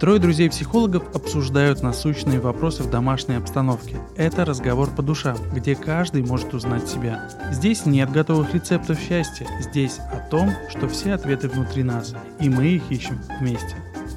Трое 0.00 0.18
друзей-психологов 0.18 1.14
обсуждают 1.14 1.82
насущные 1.82 2.40
вопросы 2.40 2.82
в 2.82 2.90
домашней 2.90 3.34
обстановке. 3.34 3.98
Это 4.16 4.46
разговор 4.46 4.88
по 4.88 5.02
душам, 5.02 5.36
где 5.52 5.76
каждый 5.76 6.22
может 6.22 6.54
узнать 6.54 6.88
себя. 6.88 7.28
Здесь 7.52 7.84
нет 7.84 8.10
готовых 8.10 8.54
рецептов 8.54 8.98
счастья, 8.98 9.46
здесь 9.60 9.98
о 9.98 10.18
том, 10.30 10.50
что 10.70 10.88
все 10.88 11.12
ответы 11.12 11.48
внутри 11.48 11.82
нас, 11.82 12.14
и 12.38 12.48
мы 12.48 12.68
их 12.68 12.90
ищем 12.90 13.20
вместе. 13.38 13.76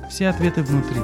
Все 0.10 0.30
ответы 0.30 0.64
внутри. 0.64 1.02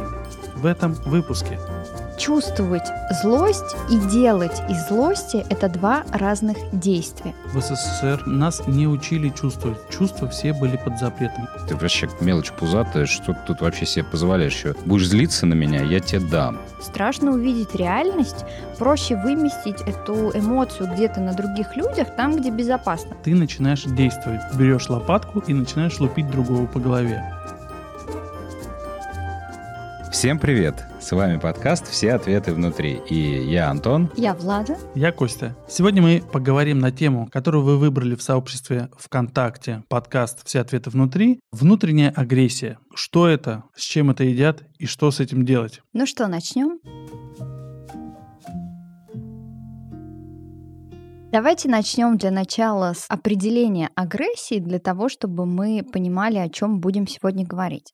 В 0.55 0.65
этом 0.65 0.93
выпуске– 0.93 1.59
чувствовать 2.19 2.87
злость 3.23 3.75
и 3.89 3.97
делать 4.11 4.61
из 4.69 4.87
злости– 4.89 5.45
это 5.49 5.69
два 5.69 6.03
разных 6.11 6.57
действия. 6.73 7.33
В 7.53 7.59
СССР 7.59 8.23
нас 8.27 8.61
не 8.67 8.87
учили 8.87 9.29
чувствовать. 9.29 9.77
Чувства 9.89 10.27
все 10.27 10.53
были 10.53 10.77
под 10.77 10.99
запретом. 10.99 11.47
Ты 11.67 11.75
вообще 11.75 12.09
мелочь 12.19 12.51
пузатая, 12.51 13.05
что 13.05 13.33
ты 13.33 13.39
тут 13.47 13.61
вообще 13.61 13.85
себе 13.85 14.03
позволяешь? 14.03 14.53
Еще 14.53 14.75
будешь 14.85 15.07
злиться 15.07 15.45
на 15.45 15.53
меня, 15.53 15.81
я 15.81 15.99
тебе 15.99 16.19
дам. 16.19 16.59
Страшно 16.81 17.31
увидеть 17.31 17.73
реальность, 17.75 18.45
проще 18.77 19.15
выместить 19.15 19.81
эту 19.81 20.31
эмоцию 20.37 20.91
где-то 20.93 21.21
на 21.21 21.33
других 21.33 21.75
людях, 21.77 22.15
там, 22.15 22.35
где 22.35 22.51
безопасно. 22.51 23.15
Ты 23.23 23.33
начинаешь 23.33 23.83
действовать, 23.83 24.41
берешь 24.55 24.89
лопатку 24.89 25.39
и 25.39 25.53
начинаешь 25.53 25.99
лупить 25.99 26.29
другого 26.29 26.65
по 26.65 26.79
голове. 26.79 27.23
Всем 30.11 30.39
привет! 30.39 30.83
С 30.99 31.11
вами 31.11 31.37
подкаст 31.37 31.87
«Все 31.87 32.13
ответы 32.13 32.51
внутри». 32.51 32.99
И 33.09 33.43
я 33.43 33.69
Антон. 33.69 34.09
Я 34.17 34.33
Влада. 34.33 34.75
Я 34.95 35.11
Костя. 35.11 35.55
Сегодня 35.67 36.01
мы 36.01 36.23
поговорим 36.31 36.79
на 36.79 36.91
тему, 36.91 37.29
которую 37.31 37.63
вы 37.63 37.77
выбрали 37.77 38.15
в 38.15 38.23
сообществе 38.23 38.89
ВКонтакте, 38.97 39.83
подкаст 39.87 40.39
«Все 40.47 40.61
ответы 40.61 40.89
внутри». 40.89 41.39
Внутренняя 41.51 42.09
агрессия. 42.09 42.79
Что 42.95 43.27
это, 43.27 43.65
с 43.75 43.83
чем 43.83 44.09
это 44.09 44.23
едят 44.23 44.63
и 44.79 44.87
что 44.87 45.11
с 45.11 45.19
этим 45.19 45.45
делать? 45.45 45.81
Ну 45.93 46.07
что, 46.07 46.27
начнем? 46.27 46.79
Давайте 51.31 51.69
начнем 51.69 52.17
для 52.17 52.31
начала 52.31 52.93
с 52.93 53.05
определения 53.07 53.91
агрессии, 53.93 54.57
для 54.57 54.79
того, 54.79 55.09
чтобы 55.09 55.45
мы 55.45 55.83
понимали, 55.83 56.37
о 56.39 56.49
чем 56.49 56.79
будем 56.79 57.05
сегодня 57.05 57.45
говорить. 57.45 57.93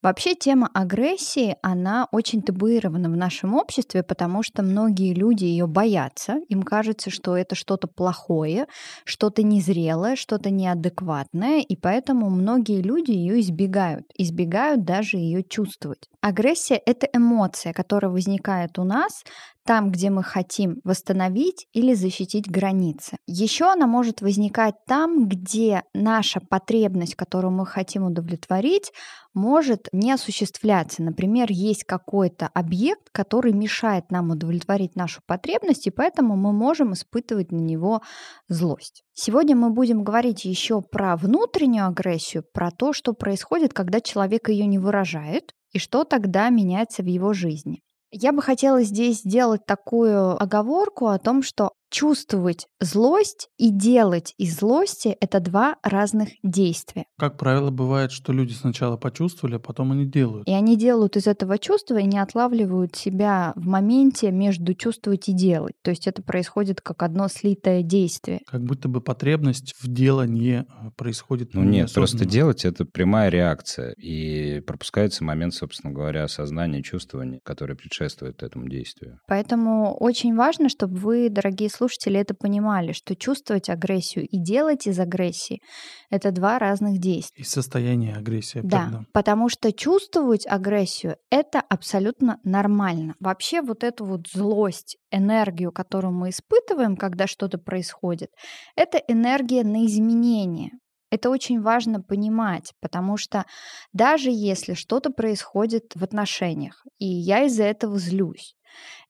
Вообще 0.00 0.34
тема 0.34 0.70
агрессии, 0.72 1.56
она 1.60 2.08
очень 2.10 2.40
табуирована 2.40 3.10
в 3.10 3.16
нашем 3.18 3.54
обществе, 3.54 4.02
потому 4.02 4.42
что 4.42 4.62
многие 4.62 5.12
люди 5.12 5.44
ее 5.44 5.66
боятся, 5.66 6.40
им 6.48 6.62
кажется, 6.62 7.10
что 7.10 7.36
это 7.36 7.54
что-то 7.54 7.86
плохое, 7.86 8.66
что-то 9.04 9.42
незрелое, 9.42 10.16
что-то 10.16 10.48
неадекватное, 10.48 11.60
и 11.60 11.76
поэтому 11.76 12.30
многие 12.30 12.80
люди 12.80 13.10
ее 13.10 13.40
избегают, 13.40 14.06
избегают 14.16 14.86
даже 14.86 15.18
ее 15.18 15.42
чувствовать. 15.42 16.08
Агрессия— 16.22 16.80
это 16.86 17.06
эмоция, 17.12 17.74
которая 17.74 18.10
возникает 18.10 18.78
у 18.78 18.84
нас 18.84 19.22
там, 19.66 19.90
где 19.90 20.10
мы 20.10 20.22
хотим 20.22 20.80
восстановить 20.84 21.66
или 21.72 21.94
защитить 21.94 22.50
границы. 22.50 23.16
Еще 23.26 23.70
она 23.70 23.86
может 23.86 24.20
возникать 24.20 24.74
там, 24.86 25.28
где 25.28 25.82
наша 25.94 26.40
потребность, 26.40 27.14
которую 27.14 27.52
мы 27.52 27.66
хотим 27.66 28.04
удовлетворить, 28.04 28.92
может 29.34 29.88
не 29.92 30.12
осуществляться. 30.12 31.02
Например, 31.02 31.46
есть 31.50 31.84
какой-то 31.84 32.48
объект, 32.52 33.10
который 33.12 33.52
мешает 33.52 34.10
нам 34.10 34.30
удовлетворить 34.30 34.96
нашу 34.96 35.20
потребность, 35.26 35.86
и 35.86 35.90
поэтому 35.90 36.36
мы 36.36 36.52
можем 36.52 36.92
испытывать 36.94 37.52
на 37.52 37.58
него 37.58 38.02
злость. 38.48 39.04
Сегодня 39.14 39.54
мы 39.54 39.70
будем 39.70 40.02
говорить 40.02 40.44
еще 40.44 40.80
про 40.80 41.16
внутреннюю 41.16 41.86
агрессию, 41.86 42.44
про 42.52 42.70
то, 42.70 42.92
что 42.92 43.12
происходит, 43.12 43.72
когда 43.72 44.00
человек 44.00 44.48
ее 44.48 44.66
не 44.66 44.78
выражает, 44.78 45.52
и 45.72 45.78
что 45.78 46.04
тогда 46.04 46.48
меняется 46.48 47.02
в 47.02 47.06
его 47.06 47.32
жизни. 47.32 47.82
Я 48.12 48.32
бы 48.32 48.42
хотела 48.42 48.82
здесь 48.82 49.20
сделать 49.20 49.64
такую 49.66 50.40
оговорку 50.42 51.06
о 51.08 51.18
том, 51.18 51.42
что 51.42 51.72
чувствовать 51.90 52.66
злость 52.80 53.48
и 53.58 53.70
делать 53.70 54.34
из 54.38 54.58
злости— 54.58 55.16
это 55.20 55.40
два 55.40 55.76
разных 55.82 56.30
действия. 56.42 57.04
Как 57.18 57.36
правило, 57.36 57.70
бывает, 57.70 58.12
что 58.12 58.32
люди 58.32 58.52
сначала 58.52 58.96
почувствовали, 58.96 59.56
а 59.56 59.58
потом 59.58 59.92
они 59.92 60.06
делают. 60.06 60.48
И 60.48 60.52
они 60.52 60.76
делают 60.76 61.16
из 61.16 61.26
этого 61.26 61.58
чувства 61.58 61.98
и 61.98 62.04
не 62.04 62.18
отлавливают 62.18 62.96
себя 62.96 63.52
в 63.56 63.66
моменте 63.66 64.30
между 64.30 64.74
чувствовать 64.74 65.28
и 65.28 65.32
делать. 65.32 65.74
То 65.82 65.90
есть 65.90 66.06
это 66.06 66.22
происходит 66.22 66.80
как 66.80 67.02
одно 67.02 67.28
слитое 67.28 67.82
действие. 67.82 68.40
Как 68.46 68.62
будто 68.62 68.88
бы 68.88 69.00
потребность 69.00 69.74
в 69.80 69.88
делании 69.88 70.60
э, 70.60 70.90
происходит. 70.96 71.54
Ну 71.54 71.64
нет, 71.64 71.92
просто 71.92 72.24
делать— 72.24 72.64
это 72.64 72.84
прямая 72.84 73.28
реакция. 73.30 73.92
И 73.98 74.60
пропускается 74.60 75.24
момент, 75.24 75.54
собственно 75.54 75.92
говоря, 75.92 76.24
осознания, 76.24 76.82
чувствования, 76.82 77.40
который 77.42 77.74
предшествует 77.74 78.42
этому 78.42 78.68
действию. 78.68 79.18
Поэтому 79.26 79.96
очень 79.96 80.36
важно, 80.36 80.68
чтобы 80.68 80.96
вы, 80.96 81.28
дорогие 81.28 81.68
слушатели 81.68 81.79
это 81.88 82.34
понимали, 82.34 82.92
что 82.92 83.16
чувствовать 83.16 83.68
агрессию 83.68 84.26
и 84.26 84.38
делать 84.38 84.86
из 84.86 84.98
агрессии— 84.98 85.60
это 86.10 86.30
два 86.30 86.58
разных 86.58 86.98
действия. 86.98 87.42
И 87.42 87.44
состояние 87.44 88.14
агрессии. 88.14 88.60
Да, 88.62 88.84
тогда. 88.84 89.04
потому 89.12 89.48
что 89.48 89.72
чувствовать 89.72 90.46
агрессию— 90.46 91.16
это 91.30 91.60
абсолютно 91.60 92.38
нормально. 92.44 93.14
Вообще 93.20 93.62
вот 93.62 93.84
эту 93.84 94.04
вот 94.04 94.28
злость, 94.28 94.96
энергию, 95.10 95.72
которую 95.72 96.12
мы 96.12 96.30
испытываем, 96.30 96.96
когда 96.96 97.26
что-то 97.26 97.58
происходит, 97.58 98.30
это 98.76 98.98
энергия 98.98 99.64
на 99.64 99.86
изменение. 99.86 100.70
Это 101.10 101.28
очень 101.28 101.60
важно 101.60 102.00
понимать, 102.00 102.72
потому 102.80 103.16
что 103.16 103.44
даже 103.92 104.30
если 104.30 104.74
что-то 104.74 105.10
происходит 105.10 105.92
в 105.94 106.04
отношениях, 106.04 106.84
и 106.98 107.06
я 107.06 107.44
из-за 107.46 107.64
этого 107.64 107.98
злюсь, 107.98 108.54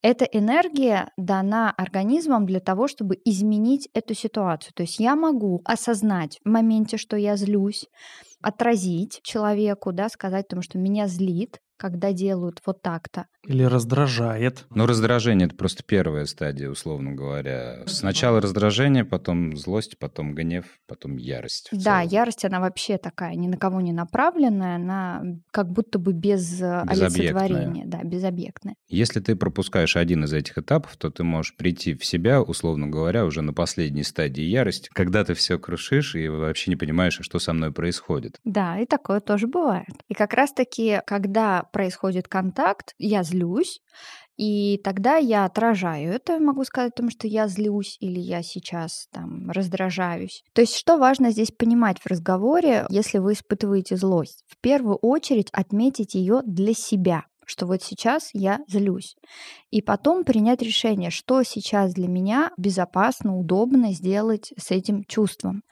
эта 0.02 0.24
энергия 0.24 1.10
дана 1.16 1.70
организмом 1.76 2.46
для 2.46 2.60
того, 2.60 2.88
чтобы 2.88 3.18
изменить 3.24 3.88
эту 3.92 4.14
ситуацию. 4.14 4.72
То 4.74 4.82
есть 4.82 4.98
я 4.98 5.16
могу 5.16 5.60
осознать 5.64 6.40
в 6.44 6.48
моменте, 6.48 6.96
что 6.96 7.16
я 7.16 7.36
злюсь, 7.36 7.86
отразить 8.42 9.20
человеку, 9.22 9.92
да, 9.92 10.08
сказать 10.08 10.48
тому, 10.48 10.62
что 10.62 10.78
меня 10.78 11.06
злит, 11.06 11.60
когда 11.80 12.12
делают 12.12 12.60
вот 12.66 12.82
так-то. 12.82 13.26
Или 13.46 13.62
раздражает. 13.64 14.66
Ну, 14.70 14.86
раздражение— 14.86 15.46
это 15.48 15.56
просто 15.56 15.82
первая 15.82 16.26
стадия, 16.26 16.68
условно 16.68 17.12
говоря. 17.12 17.84
Сначала 17.86 18.40
раздражение, 18.40 19.04
потом 19.06 19.56
злость, 19.56 19.98
потом 19.98 20.34
гнев, 20.34 20.66
потом 20.86 21.16
ярость. 21.16 21.70
Да, 21.72 22.02
ярость, 22.02 22.44
она 22.44 22.60
вообще 22.60 22.98
такая, 22.98 23.34
ни 23.34 23.48
на 23.48 23.56
кого 23.56 23.80
не 23.80 23.92
направленная, 23.92 24.76
она 24.76 25.22
как 25.50 25.70
будто 25.72 25.98
бы 25.98 26.12
без 26.12 26.60
э, 26.60 26.82
олицетворения. 26.86 27.86
Да, 27.86 28.02
безобъектная. 28.04 28.74
Если 28.88 29.20
ты 29.20 29.34
пропускаешь 29.34 29.96
один 29.96 30.24
из 30.24 30.34
этих 30.34 30.58
этапов, 30.58 30.98
то 30.98 31.10
ты 31.10 31.24
можешь 31.24 31.56
прийти 31.56 31.94
в 31.94 32.04
себя, 32.04 32.42
условно 32.42 32.88
говоря, 32.88 33.24
уже 33.24 33.40
на 33.40 33.54
последней 33.54 34.02
стадии 34.02 34.42
ярости, 34.42 34.90
когда 34.92 35.24
ты 35.24 35.32
все 35.32 35.58
крушишь 35.58 36.14
и 36.14 36.28
вообще 36.28 36.70
не 36.70 36.76
понимаешь, 36.76 37.18
что 37.22 37.38
со 37.38 37.54
мной 37.54 37.72
происходит. 37.72 38.38
Да, 38.44 38.78
и 38.78 38.84
такое 38.84 39.20
тоже 39.20 39.46
бывает. 39.46 39.94
И 40.08 40.14
как 40.14 40.34
раз-таки, 40.34 41.00
когда 41.06 41.62
происходит 41.70 42.28
контакт, 42.28 42.94
я 42.98 43.22
злюсь, 43.22 43.80
и 44.36 44.80
тогда 44.82 45.16
я 45.16 45.44
отражаю 45.44 46.12
это, 46.12 46.38
могу 46.38 46.64
сказать, 46.64 46.92
потому 46.94 47.10
что 47.10 47.26
я 47.28 47.46
злюсь 47.46 47.98
или 48.00 48.18
я 48.18 48.42
сейчас 48.42 49.06
там 49.12 49.50
раздражаюсь. 49.50 50.42
То 50.54 50.62
есть 50.62 50.76
что 50.76 50.96
важно 50.96 51.30
здесь 51.30 51.50
понимать 51.50 51.98
в 52.00 52.06
разговоре, 52.06 52.86
если 52.88 53.18
вы 53.18 53.34
испытываете 53.34 53.96
злость? 53.96 54.42
В 54.46 54.58
первую 54.58 54.96
очередь 54.96 55.50
отметить 55.52 56.14
ее 56.14 56.40
для 56.46 56.72
себя 56.72 57.24
что 57.50 57.66
вот 57.66 57.82
сейчас 57.82 58.30
я 58.32 58.60
злюсь. 58.68 59.16
И 59.70 59.82
потом 59.82 60.24
принять 60.24 60.62
решение, 60.62 61.10
что 61.10 61.42
сейчас 61.42 61.92
для 61.92 62.06
меня 62.06 62.52
безопасно, 62.56 63.36
удобно 63.36 63.92
сделать 63.92 64.52
с 64.56 64.70
этим 64.70 65.04
чувством. 65.04 65.62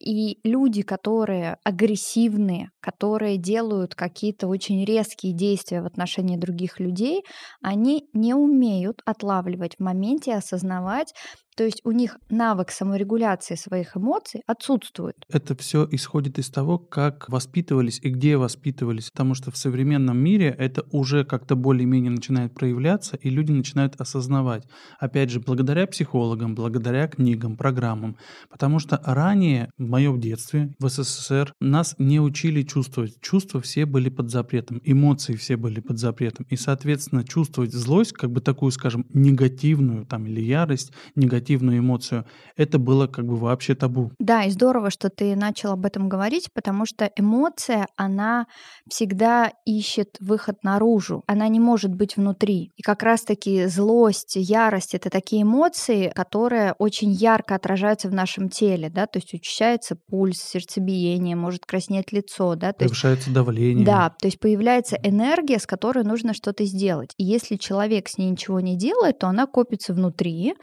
И 0.00 0.40
люди, 0.42 0.82
которые 0.82 1.58
агрессивные, 1.62 2.70
которые 2.80 3.38
делают 3.38 3.94
какие-то 3.94 4.48
очень 4.48 4.84
резкие 4.84 5.32
действия 5.32 5.80
в 5.80 5.86
отношении 5.86 6.36
других 6.36 6.80
людей, 6.80 7.22
они 7.62 8.08
не 8.12 8.34
умеют 8.34 9.00
отлавливать 9.04 9.76
в 9.76 9.82
моменте, 9.82 10.34
осознавать, 10.34 11.14
то 11.58 11.64
есть 11.64 11.80
у 11.82 11.90
них 11.90 12.18
навык 12.30 12.70
саморегуляции 12.70 13.56
своих 13.56 13.96
эмоций 13.96 14.42
отсутствует. 14.46 15.16
Это 15.28 15.56
все 15.56 15.88
исходит 15.90 16.38
из 16.38 16.50
того, 16.50 16.78
как 16.78 17.28
воспитывались 17.28 17.98
и 18.00 18.10
где 18.10 18.36
воспитывались, 18.36 19.10
потому 19.10 19.34
что 19.34 19.50
в 19.50 19.56
современном 19.56 20.16
мире 20.18 20.54
это 20.56 20.84
уже 20.92 21.24
как-то 21.24 21.56
более-менее 21.56 22.12
начинает 22.12 22.54
проявляться, 22.54 23.16
и 23.16 23.28
люди 23.28 23.50
начинают 23.50 24.00
осознавать. 24.00 24.68
Опять 25.00 25.30
же, 25.30 25.40
благодаря 25.40 25.88
психологам, 25.88 26.54
благодаря 26.54 27.08
книгам, 27.08 27.56
программам. 27.56 28.16
Потому 28.48 28.78
что 28.78 29.02
ранее, 29.04 29.72
в 29.78 29.88
моем 29.88 30.20
детстве, 30.20 30.72
в 30.78 30.88
СССР, 30.88 31.52
нас 31.60 31.96
не 31.98 32.20
учили 32.20 32.62
чувствовать. 32.62 33.20
Чувства 33.20 33.60
все 33.60 33.84
были 33.84 34.10
под 34.10 34.30
запретом, 34.30 34.80
эмоции 34.84 35.34
все 35.34 35.56
были 35.56 35.80
под 35.80 35.98
запретом. 35.98 36.46
И, 36.50 36.54
соответственно, 36.54 37.24
чувствовать 37.24 37.72
злость, 37.72 38.12
как 38.12 38.30
бы 38.30 38.40
такую, 38.40 38.70
скажем, 38.70 39.06
негативную 39.12 40.06
там 40.06 40.24
или 40.24 40.40
ярость, 40.40 40.92
негативную, 41.16 41.47
негативную 41.48 41.78
эмоцию, 41.78 42.24
это 42.56 42.78
было 42.78 43.06
как 43.06 43.26
бы 43.26 43.36
вообще 43.36 43.74
табу. 43.74 44.12
Да, 44.18 44.44
и 44.44 44.50
здорово, 44.50 44.90
что 44.90 45.08
ты 45.08 45.36
начал 45.36 45.72
об 45.72 45.86
этом 45.86 46.08
говорить, 46.08 46.48
потому 46.52 46.86
что 46.86 47.10
эмоция, 47.16 47.86
она 47.96 48.46
всегда 48.88 49.52
ищет 49.64 50.16
выход 50.20 50.62
наружу, 50.62 51.22
она 51.26 51.48
не 51.48 51.60
может 51.60 51.94
быть 51.94 52.16
внутри. 52.16 52.72
И 52.76 52.82
как 52.82 53.02
раз-таки 53.02 53.66
злость, 53.66 54.36
ярость— 54.36 54.94
это 54.96 55.10
такие 55.10 55.42
эмоции, 55.42 56.12
которые 56.14 56.74
очень 56.78 57.12
ярко 57.12 57.54
отражаются 57.54 58.08
в 58.08 58.14
нашем 58.14 58.48
теле, 58.48 58.90
да, 58.90 59.06
то 59.06 59.18
есть 59.18 59.34
учащается 59.34 59.96
пульс, 59.96 60.38
сердцебиение, 60.38 61.36
может 61.36 61.66
краснеть 61.66 62.12
лицо, 62.12 62.54
да. 62.54 62.72
То 62.72 62.84
Повышается 62.84 63.30
есть, 63.30 63.34
давление. 63.34 63.86
Да, 63.86 64.14
то 64.20 64.26
есть 64.26 64.40
появляется 64.40 64.96
энергия, 65.02 65.58
с 65.58 65.66
которой 65.66 66.04
нужно 66.04 66.34
что-то 66.34 66.64
сделать. 66.64 67.10
И 67.16 67.24
если 67.24 67.56
человек 67.56 68.08
с 68.08 68.18
ней 68.18 68.30
ничего 68.30 68.60
не 68.60 68.76
делает, 68.76 69.18
то 69.18 69.28
она 69.28 69.46
копится 69.46 69.92
внутри, 69.94 70.54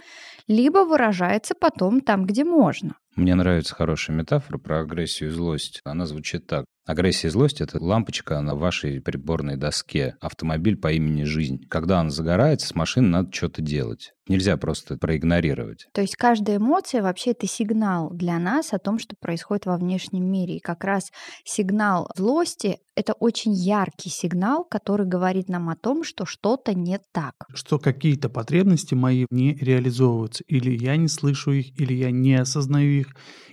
либо 0.48 0.75
выражается 0.83 1.56
потом 1.56 2.01
там, 2.01 2.25
где 2.25 2.44
можно. 2.44 2.98
Мне 3.16 3.36
нравится 3.36 3.74
хорошая 3.74 4.16
метафора 4.16 4.57
про 4.57 4.81
агрессию 4.81 5.30
и 5.30 5.31
злость. 5.31 5.80
Она 5.86 6.06
звучит 6.06 6.48
так. 6.48 6.66
Агрессия 6.86 7.30
и 7.30 7.32
злость— 7.32 7.62
это 7.62 7.84
лампочка 7.84 8.40
на 8.42 8.54
вашей 8.54 9.02
приборной 9.02 9.58
доске, 9.58 10.18
автомобиль 10.22 10.78
по 10.78 10.92
имени 10.92 11.24
«Жизнь». 11.24 11.66
Когда 11.68 12.00
он 12.00 12.12
загорается, 12.12 12.68
с 12.68 12.76
машиной 12.76 13.10
надо 13.10 13.34
что-то 13.34 13.64
делать. 13.64 14.12
Нельзя 14.28 14.56
просто 14.58 14.98
проигнорировать. 14.98 15.88
То 15.94 16.02
есть 16.02 16.16
каждая 16.16 16.58
эмоция 16.58 17.02
вообще 17.02 17.32
это 17.32 17.48
сигнал 17.48 18.12
для 18.12 18.38
нас 18.38 18.72
о 18.72 18.80
том, 18.80 19.00
что 19.00 19.16
происходит 19.20 19.66
во 19.66 19.78
внешнем 19.78 20.32
мире. 20.32 20.58
И 20.58 20.60
как 20.60 20.84
раз 20.84 21.12
сигнал 21.44 22.10
злости— 22.16 22.78
это 22.96 23.14
очень 23.14 23.54
яркий 23.54 24.10
сигнал, 24.10 24.64
который 24.64 25.06
говорит 25.06 25.50
нам 25.50 25.70
о 25.70 25.76
том, 25.76 26.04
что 26.04 26.26
что-то 26.26 26.74
не 26.74 27.00
так. 27.12 27.34
Что 27.54 27.78
какие-то 27.78 28.30
потребности 28.30 28.94
мои 28.94 29.26
не 29.30 29.56
реализовываются. 29.56 30.44
Или 30.48 30.76
я 30.76 30.98
не 30.98 31.08
слышу 31.08 31.52
их, 31.52 31.80
или 31.80 31.94
я 31.94 32.10
не 32.10 32.36
осознаю 32.36 33.02
их, 33.02 33.08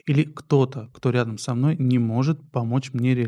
или 0.06 0.24
кто-то, 0.24 0.90
кто 0.94 1.10
рядом 1.10 1.38
со 1.38 1.54
мной, 1.54 1.76
не 1.78 1.98
может 1.98 2.50
помочь 2.50 2.92
мне 2.92 3.14
реализовать 3.14 3.21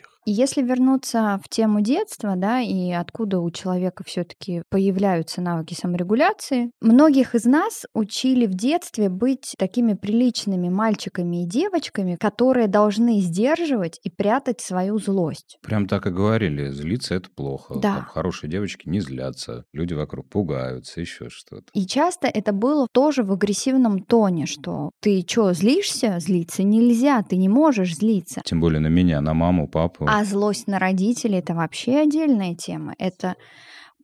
их. 0.00 0.13
И 0.26 0.32
если 0.32 0.62
вернуться 0.62 1.38
в 1.44 1.48
тему 1.50 1.82
детства, 1.82 2.34
да, 2.34 2.60
и 2.60 2.90
откуда 2.92 3.40
у 3.40 3.50
человека 3.50 4.04
все-таки 4.04 4.62
появляются 4.70 5.42
навыки 5.42 5.74
саморегуляции, 5.74 6.70
многих 6.80 7.34
из 7.34 7.44
нас 7.44 7.84
учили 7.92 8.46
в 8.46 8.54
детстве 8.54 9.10
быть 9.10 9.54
такими 9.58 9.92
приличными 9.92 10.70
мальчиками 10.70 11.42
и 11.42 11.46
девочками, 11.46 12.16
которые 12.18 12.68
должны 12.68 13.20
сдерживать 13.20 14.00
и 14.02 14.08
прятать 14.08 14.62
свою 14.62 14.98
злость. 14.98 15.58
Прям 15.62 15.86
так 15.86 16.06
и 16.06 16.10
говорили, 16.10 16.70
злиться 16.70 17.14
это 17.14 17.28
плохо. 17.30 17.74
Да. 17.74 17.96
Там 17.96 18.04
хорошие 18.06 18.50
девочки 18.50 18.88
не 18.88 19.00
злятся, 19.00 19.64
люди 19.74 19.92
вокруг 19.92 20.30
пугаются, 20.30 21.00
еще 21.02 21.28
что-то. 21.28 21.66
И 21.74 21.86
часто 21.86 22.28
это 22.28 22.52
было 22.52 22.86
тоже 22.90 23.24
в 23.24 23.32
агрессивном 23.32 24.02
тоне, 24.02 24.46
что 24.46 24.90
ты 25.00 25.24
что, 25.28 25.52
злишься? 25.52 26.18
Злиться 26.18 26.62
нельзя, 26.62 27.22
ты 27.22 27.36
не 27.36 27.50
можешь 27.50 27.96
злиться. 27.96 28.40
Тем 28.44 28.60
более 28.60 28.80
на 28.80 28.86
меня, 28.86 29.20
на 29.20 29.34
маму, 29.34 29.68
папу. 29.68 30.06
А 30.08 30.13
злость 30.22 30.68
на 30.68 30.78
родителей 30.78 31.38
это 31.38 31.54
вообще 31.54 31.98
отдельная 31.98 32.54
тема. 32.54 32.94
Это 32.98 33.34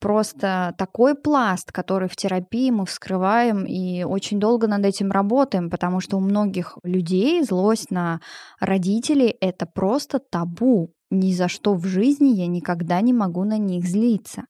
просто 0.00 0.74
такой 0.78 1.14
пласт, 1.14 1.70
который 1.70 2.08
в 2.08 2.16
терапии 2.16 2.70
мы 2.70 2.86
вскрываем 2.86 3.64
и 3.64 4.02
очень 4.02 4.40
долго 4.40 4.66
над 4.66 4.84
этим 4.84 5.12
работаем, 5.12 5.70
потому 5.70 6.00
что 6.00 6.16
у 6.16 6.20
многих 6.20 6.78
людей 6.82 7.44
злость 7.44 7.90
на 7.90 8.20
родителей 8.58 9.36
это 9.40 9.66
просто 9.66 10.18
табу. 10.18 10.92
Ни 11.12 11.32
за 11.32 11.48
что 11.48 11.74
в 11.74 11.86
жизни 11.86 12.28
я 12.28 12.46
никогда 12.46 13.00
не 13.00 13.12
могу 13.12 13.44
на 13.44 13.58
них 13.58 13.84
злиться. 13.84 14.44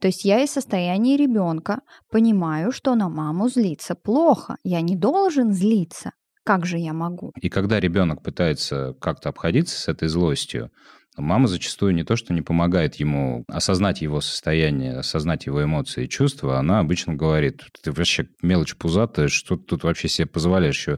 То 0.00 0.08
есть 0.08 0.24
я 0.24 0.42
из 0.42 0.50
состояния 0.50 1.16
ребенка 1.16 1.80
понимаю, 2.10 2.72
что 2.72 2.94
на 2.94 3.10
маму 3.10 3.48
злиться 3.48 3.94
плохо. 3.94 4.56
Я 4.64 4.80
не 4.80 4.96
должен 4.96 5.52
злиться. 5.52 6.12
Как 6.42 6.64
же 6.64 6.78
я 6.78 6.94
могу? 6.94 7.32
И 7.40 7.50
когда 7.50 7.80
ребенок 7.80 8.22
пытается 8.22 8.94
как-то 8.98 9.28
обходиться 9.28 9.78
с 9.78 9.88
этой 9.88 10.08
злостью, 10.08 10.70
Мама 11.16 11.48
зачастую 11.48 11.94
не 11.94 12.04
то, 12.04 12.16
что 12.16 12.34
не 12.34 12.42
помогает 12.42 12.96
ему 12.96 13.44
осознать 13.48 14.02
его 14.02 14.20
состояние, 14.20 14.98
осознать 14.98 15.46
его 15.46 15.62
эмоции 15.64 16.04
и 16.04 16.08
чувства, 16.08 16.58
она 16.58 16.80
обычно 16.80 17.14
говорит, 17.14 17.62
ты 17.82 17.90
вообще 17.90 18.28
мелочь 18.42 18.76
пузатая, 18.76 19.28
что 19.28 19.56
ты 19.56 19.64
тут 19.64 19.84
вообще 19.84 20.08
себе 20.08 20.26
позволяешь? 20.26 20.88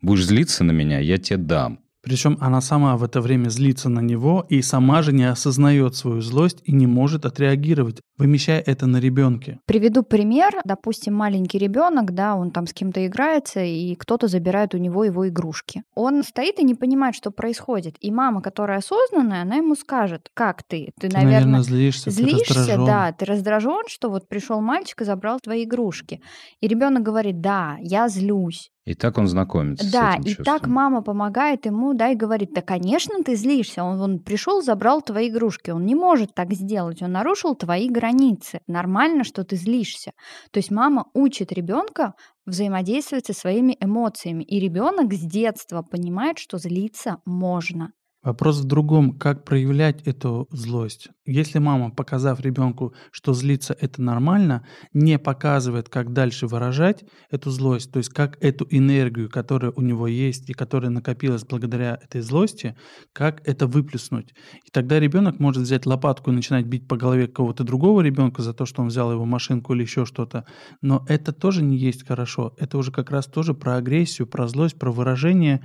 Будешь 0.00 0.24
злиться 0.24 0.64
на 0.64 0.72
меня, 0.72 1.00
я 1.00 1.18
тебе 1.18 1.38
дам. 1.38 1.80
Причем 2.02 2.38
она 2.40 2.60
сама 2.60 2.96
в 2.96 3.04
это 3.04 3.20
время 3.20 3.48
злится 3.48 3.88
на 3.88 4.00
него 4.00 4.46
и 4.48 4.62
сама 4.62 5.02
же 5.02 5.12
не 5.12 5.24
осознает 5.24 5.96
свою 5.96 6.20
злость 6.20 6.60
и 6.64 6.72
не 6.72 6.86
может 6.86 7.24
отреагировать, 7.24 8.00
вымещая 8.16 8.60
это 8.60 8.86
на 8.86 8.98
ребенке. 8.98 9.58
Приведу 9.66 10.02
пример. 10.02 10.54
Допустим, 10.64 11.14
маленький 11.14 11.58
ребенок, 11.58 12.14
да, 12.14 12.36
он 12.36 12.50
там 12.50 12.66
с 12.66 12.72
кем-то 12.72 13.04
играется, 13.06 13.60
и 13.60 13.94
кто-то 13.96 14.28
забирает 14.28 14.74
у 14.74 14.78
него 14.78 15.04
его 15.04 15.28
игрушки. 15.28 15.82
Он 15.94 16.22
стоит 16.22 16.58
и 16.60 16.64
не 16.64 16.74
понимает, 16.74 17.14
что 17.14 17.30
происходит. 17.30 17.96
И 18.00 18.10
мама, 18.10 18.42
которая 18.42 18.78
осознанная, 18.78 19.42
она 19.42 19.56
ему 19.56 19.74
скажет, 19.74 20.30
как 20.34 20.62
ты? 20.62 20.92
Ты, 21.00 21.08
наверное, 21.08 21.32
наверное 21.32 21.62
злишься, 21.62 22.10
злишься, 22.10 22.54
ты 22.54 22.54
раздражен. 22.54 22.86
да, 22.86 23.12
ты 23.12 23.24
раздражен, 23.24 23.82
что 23.88 24.08
вот 24.08 24.28
пришел 24.28 24.60
мальчик 24.60 25.02
и 25.02 25.04
забрал 25.04 25.40
твои 25.40 25.64
игрушки. 25.64 26.20
И 26.60 26.68
ребенок 26.68 27.02
говорит, 27.02 27.40
да, 27.40 27.76
я 27.80 28.08
злюсь. 28.08 28.70
И 28.88 28.94
так 28.94 29.18
он 29.18 29.26
знакомится 29.28 29.92
да, 29.92 30.12
с 30.12 30.14
этим 30.14 30.22
и 30.22 30.26
чувством. 30.28 30.44
так 30.46 30.66
мама 30.66 31.02
помогает 31.02 31.66
ему, 31.66 31.92
да, 31.92 32.08
и 32.08 32.14
говорит, 32.14 32.54
да, 32.54 32.62
конечно, 32.62 33.22
ты 33.22 33.34
злишься. 33.36 33.84
Он, 33.84 34.00
он 34.00 34.18
пришел, 34.18 34.62
забрал 34.62 35.02
твои 35.02 35.28
игрушки. 35.28 35.68
Он 35.68 35.84
не 35.84 35.94
может 35.94 36.34
так 36.34 36.54
сделать. 36.54 37.02
Он 37.02 37.12
нарушил 37.12 37.54
твои 37.54 37.90
границы. 37.90 38.60
Нормально, 38.66 39.24
что 39.24 39.44
ты 39.44 39.56
злишься. 39.56 40.12
То 40.52 40.58
есть 40.58 40.70
мама 40.70 41.04
учит 41.12 41.52
ребенка 41.52 42.14
взаимодействовать 42.46 43.26
со 43.26 43.34
своими 43.34 43.76
эмоциями. 43.78 44.42
И 44.42 44.58
ребенок 44.58 45.12
с 45.12 45.20
детства 45.20 45.82
понимает, 45.82 46.38
что 46.38 46.56
злиться 46.56 47.18
можно. 47.26 47.90
Вопрос 48.24 48.58
в 48.58 48.64
другом, 48.64 49.16
как 49.16 49.44
проявлять 49.44 50.02
эту 50.02 50.48
злость. 50.50 51.08
Если 51.24 51.60
мама, 51.60 51.90
показав 51.90 52.40
ребенку, 52.40 52.92
что 53.12 53.32
злиться 53.32 53.76
это 53.78 54.02
нормально, 54.02 54.66
не 54.92 55.20
показывает, 55.20 55.88
как 55.88 56.12
дальше 56.12 56.48
выражать 56.48 57.04
эту 57.30 57.50
злость, 57.50 57.92
то 57.92 57.98
есть 57.98 58.08
как 58.08 58.36
эту 58.42 58.66
энергию, 58.70 59.30
которая 59.30 59.70
у 59.70 59.82
него 59.82 60.08
есть 60.08 60.50
и 60.50 60.52
которая 60.52 60.90
накопилась 60.90 61.44
благодаря 61.44 62.00
этой 62.02 62.20
злости, 62.20 62.76
как 63.12 63.46
это 63.46 63.68
выплеснуть. 63.68 64.34
И 64.66 64.70
тогда 64.72 64.98
ребенок 64.98 65.38
может 65.38 65.62
взять 65.62 65.86
лопатку 65.86 66.32
и 66.32 66.34
начинать 66.34 66.66
бить 66.66 66.88
по 66.88 66.96
голове 66.96 67.28
какого-то 67.28 67.62
другого 67.62 68.00
ребенка 68.00 68.42
за 68.42 68.52
то, 68.52 68.66
что 68.66 68.82
он 68.82 68.88
взял 68.88 69.12
его 69.12 69.26
машинку 69.26 69.74
или 69.74 69.82
еще 69.82 70.04
что-то. 70.04 70.44
Но 70.82 71.04
это 71.08 71.32
тоже 71.32 71.62
не 71.62 71.76
есть 71.76 72.04
хорошо. 72.04 72.52
Это 72.58 72.78
уже 72.78 72.90
как 72.90 73.12
раз 73.12 73.26
тоже 73.26 73.54
про 73.54 73.76
агрессию, 73.76 74.26
про 74.26 74.48
злость, 74.48 74.76
про 74.76 74.90
выражение 74.90 75.62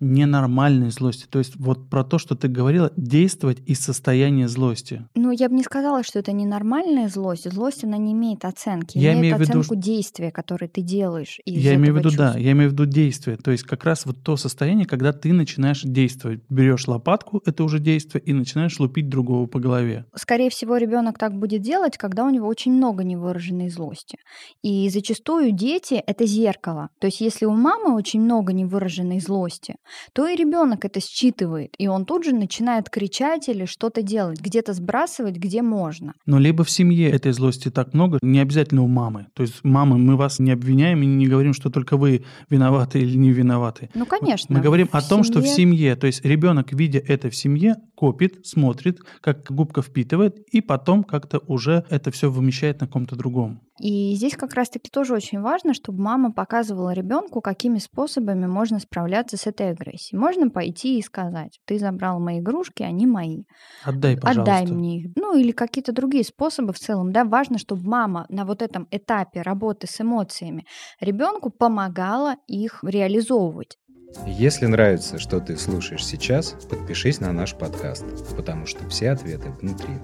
ненормальной 0.00 0.90
злости. 0.90 1.26
То 1.28 1.38
есть 1.38 1.56
вот 1.56 1.88
про 1.88 2.04
то, 2.04 2.18
что 2.18 2.34
ты 2.34 2.48
говорила, 2.48 2.92
действовать 2.96 3.60
из 3.66 3.80
состояния 3.80 4.48
злости. 4.48 5.06
Ну, 5.14 5.30
я 5.30 5.48
бы 5.48 5.54
не 5.54 5.62
сказала, 5.62 6.02
что 6.02 6.18
это 6.18 6.32
ненормальная 6.32 7.08
злость. 7.08 7.50
Злость, 7.50 7.84
она 7.84 7.96
не 7.96 8.12
имеет 8.12 8.44
оценки. 8.44 8.98
Я 8.98 9.14
имеет 9.14 9.22
имею 9.22 9.36
в 9.36 9.40
виду, 9.40 9.60
оценку 9.60 9.74
действия, 9.76 10.30
которое 10.30 10.68
ты 10.68 10.82
делаешь 10.82 11.38
из 11.44 11.62
Я 11.62 11.74
имею 11.74 11.94
в 11.94 11.98
виду, 11.98 12.10
чувства. 12.10 12.32
да, 12.32 12.38
я 12.38 12.52
имею 12.52 12.70
в 12.70 12.72
виду 12.72 12.86
действие. 12.86 13.36
То 13.36 13.50
есть 13.50 13.64
как 13.64 13.84
раз 13.84 14.06
вот 14.06 14.22
то 14.22 14.36
состояние, 14.36 14.86
когда 14.86 15.12
ты 15.12 15.32
начинаешь 15.32 15.82
действовать. 15.82 16.40
Берешь 16.48 16.88
лопатку, 16.88 17.42
это 17.44 17.64
уже 17.64 17.78
действие, 17.78 18.22
и 18.22 18.32
начинаешь 18.32 18.78
лупить 18.78 19.08
другого 19.08 19.46
по 19.46 19.58
голове. 19.58 20.06
Скорее 20.14 20.50
всего, 20.50 20.76
ребенок 20.76 21.18
так 21.18 21.34
будет 21.34 21.62
делать, 21.62 21.96
когда 21.96 22.24
у 22.24 22.30
него 22.30 22.46
очень 22.48 22.72
много 22.72 23.04
невыраженной 23.04 23.68
злости. 23.68 24.18
И 24.62 24.88
зачастую 24.88 25.52
дети— 25.52 25.94
это 26.06 26.26
зеркало. 26.26 26.88
То 27.00 27.06
есть 27.06 27.20
если 27.20 27.46
у 27.46 27.52
мамы 27.52 27.94
очень 27.94 28.20
много 28.20 28.52
невыраженной 28.52 29.20
злости, 29.20 29.76
то 30.12 30.26
и 30.26 30.36
ребенок 30.36 30.84
это 30.84 31.00
считывает, 31.00 31.74
и 31.78 31.88
он 31.88 32.04
тут 32.04 32.24
же 32.24 32.34
начинает 32.34 32.90
кричать 32.90 33.48
или 33.48 33.64
что-то 33.64 34.02
делать, 34.02 34.40
где-то 34.40 34.72
сбрасывать, 34.72 35.36
где 35.36 35.62
можно. 35.62 36.14
Но 36.26 36.38
либо 36.38 36.64
в 36.64 36.70
семье 36.70 37.10
этой 37.10 37.32
злости 37.32 37.70
так 37.70 37.94
много, 37.94 38.18
не 38.22 38.40
обязательно 38.40 38.82
у 38.82 38.88
мамы. 38.88 39.26
То 39.34 39.42
есть, 39.42 39.64
мамы, 39.64 39.98
мы 39.98 40.16
вас 40.16 40.38
не 40.38 40.50
обвиняем 40.50 41.02
и 41.02 41.06
не 41.06 41.26
говорим, 41.26 41.54
что 41.54 41.70
только 41.70 41.96
вы 41.96 42.24
виноваты 42.50 43.00
или 43.00 43.16
не 43.16 43.30
виноваты. 43.30 43.90
Ну, 43.94 44.06
конечно. 44.06 44.54
Мы 44.54 44.60
говорим 44.60 44.88
о 44.92 45.00
том, 45.00 45.24
семье... 45.24 45.32
что 45.32 45.40
в 45.40 45.48
семье, 45.48 45.96
то 45.96 46.06
есть 46.06 46.24
ребенок, 46.24 46.72
видя 46.72 46.98
это 46.98 47.30
в 47.30 47.36
семье, 47.36 47.76
копит, 47.94 48.46
смотрит, 48.46 49.00
как 49.20 49.50
губка 49.50 49.82
впитывает, 49.82 50.38
и 50.50 50.60
потом 50.60 51.04
как-то 51.04 51.38
уже 51.46 51.84
это 51.88 52.10
все 52.10 52.30
вымещает 52.30 52.80
на 52.80 52.88
ком-то 52.88 53.16
другом. 53.16 53.60
И 53.78 54.14
здесь 54.14 54.36
как 54.36 54.54
раз-таки 54.54 54.90
тоже 54.90 55.14
очень 55.14 55.40
важно, 55.40 55.74
чтобы 55.74 56.02
мама 56.02 56.30
показывала 56.30 56.92
ребенку, 56.92 57.40
какими 57.40 57.78
способами 57.78 58.46
можно 58.46 58.78
справляться 58.78 59.36
с 59.36 59.46
этой 59.46 59.71
агрессией. 59.72 60.18
Можно 60.18 60.50
пойти 60.50 60.98
и 60.98 61.02
сказать, 61.02 61.60
ты 61.64 61.78
забрал 61.78 62.20
мои 62.20 62.40
игрушки, 62.40 62.82
они 62.82 63.06
мои. 63.06 63.44
Отдай, 63.84 64.16
пожалуйста. 64.16 64.56
Отдай 64.56 64.66
мне 64.72 65.00
их. 65.00 65.12
Ну 65.16 65.36
или 65.36 65.52
какие-то 65.52 65.92
другие 65.92 66.24
способы 66.24 66.72
в 66.72 66.78
целом. 66.78 67.12
Да, 67.12 67.24
важно, 67.24 67.58
чтобы 67.58 67.88
мама 67.88 68.26
на 68.28 68.44
вот 68.44 68.62
этом 68.62 68.86
этапе 68.90 69.42
работы 69.42 69.86
с 69.86 70.00
эмоциями 70.00 70.66
ребенку 71.00 71.50
помогала 71.50 72.36
их 72.46 72.80
реализовывать. 72.82 73.78
Если 74.26 74.66
нравится, 74.66 75.18
что 75.18 75.40
ты 75.40 75.56
слушаешь 75.56 76.04
сейчас, 76.04 76.54
подпишись 76.68 77.20
на 77.20 77.32
наш 77.32 77.54
подкаст, 77.54 78.04
потому 78.36 78.66
что 78.66 78.86
все 78.88 79.10
ответы 79.10 79.50
внутри. 79.60 79.94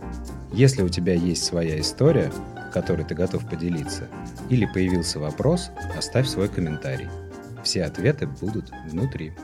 Если 0.52 0.82
у 0.82 0.88
тебя 0.88 1.14
есть 1.14 1.44
своя 1.44 1.78
история, 1.78 2.32
которой 2.72 3.04
ты 3.04 3.14
готов 3.14 3.48
поделиться, 3.48 4.08
или 4.48 4.66
появился 4.66 5.18
вопрос, 5.18 5.70
оставь 5.96 6.26
свой 6.26 6.48
комментарий. 6.48 7.08
Все 7.62 7.84
ответы 7.84 8.26
будут 8.26 8.70
внутри. 8.86 9.34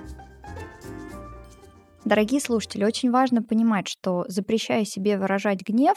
Дорогие 2.05 2.39
слушатели, 2.39 2.85
очень 2.85 3.11
важно 3.11 3.43
понимать, 3.43 3.89
что 3.89 4.27
запрещая 4.29 4.85
себе 4.85 5.17
выражать 5.17 5.63
гнев, 5.63 5.97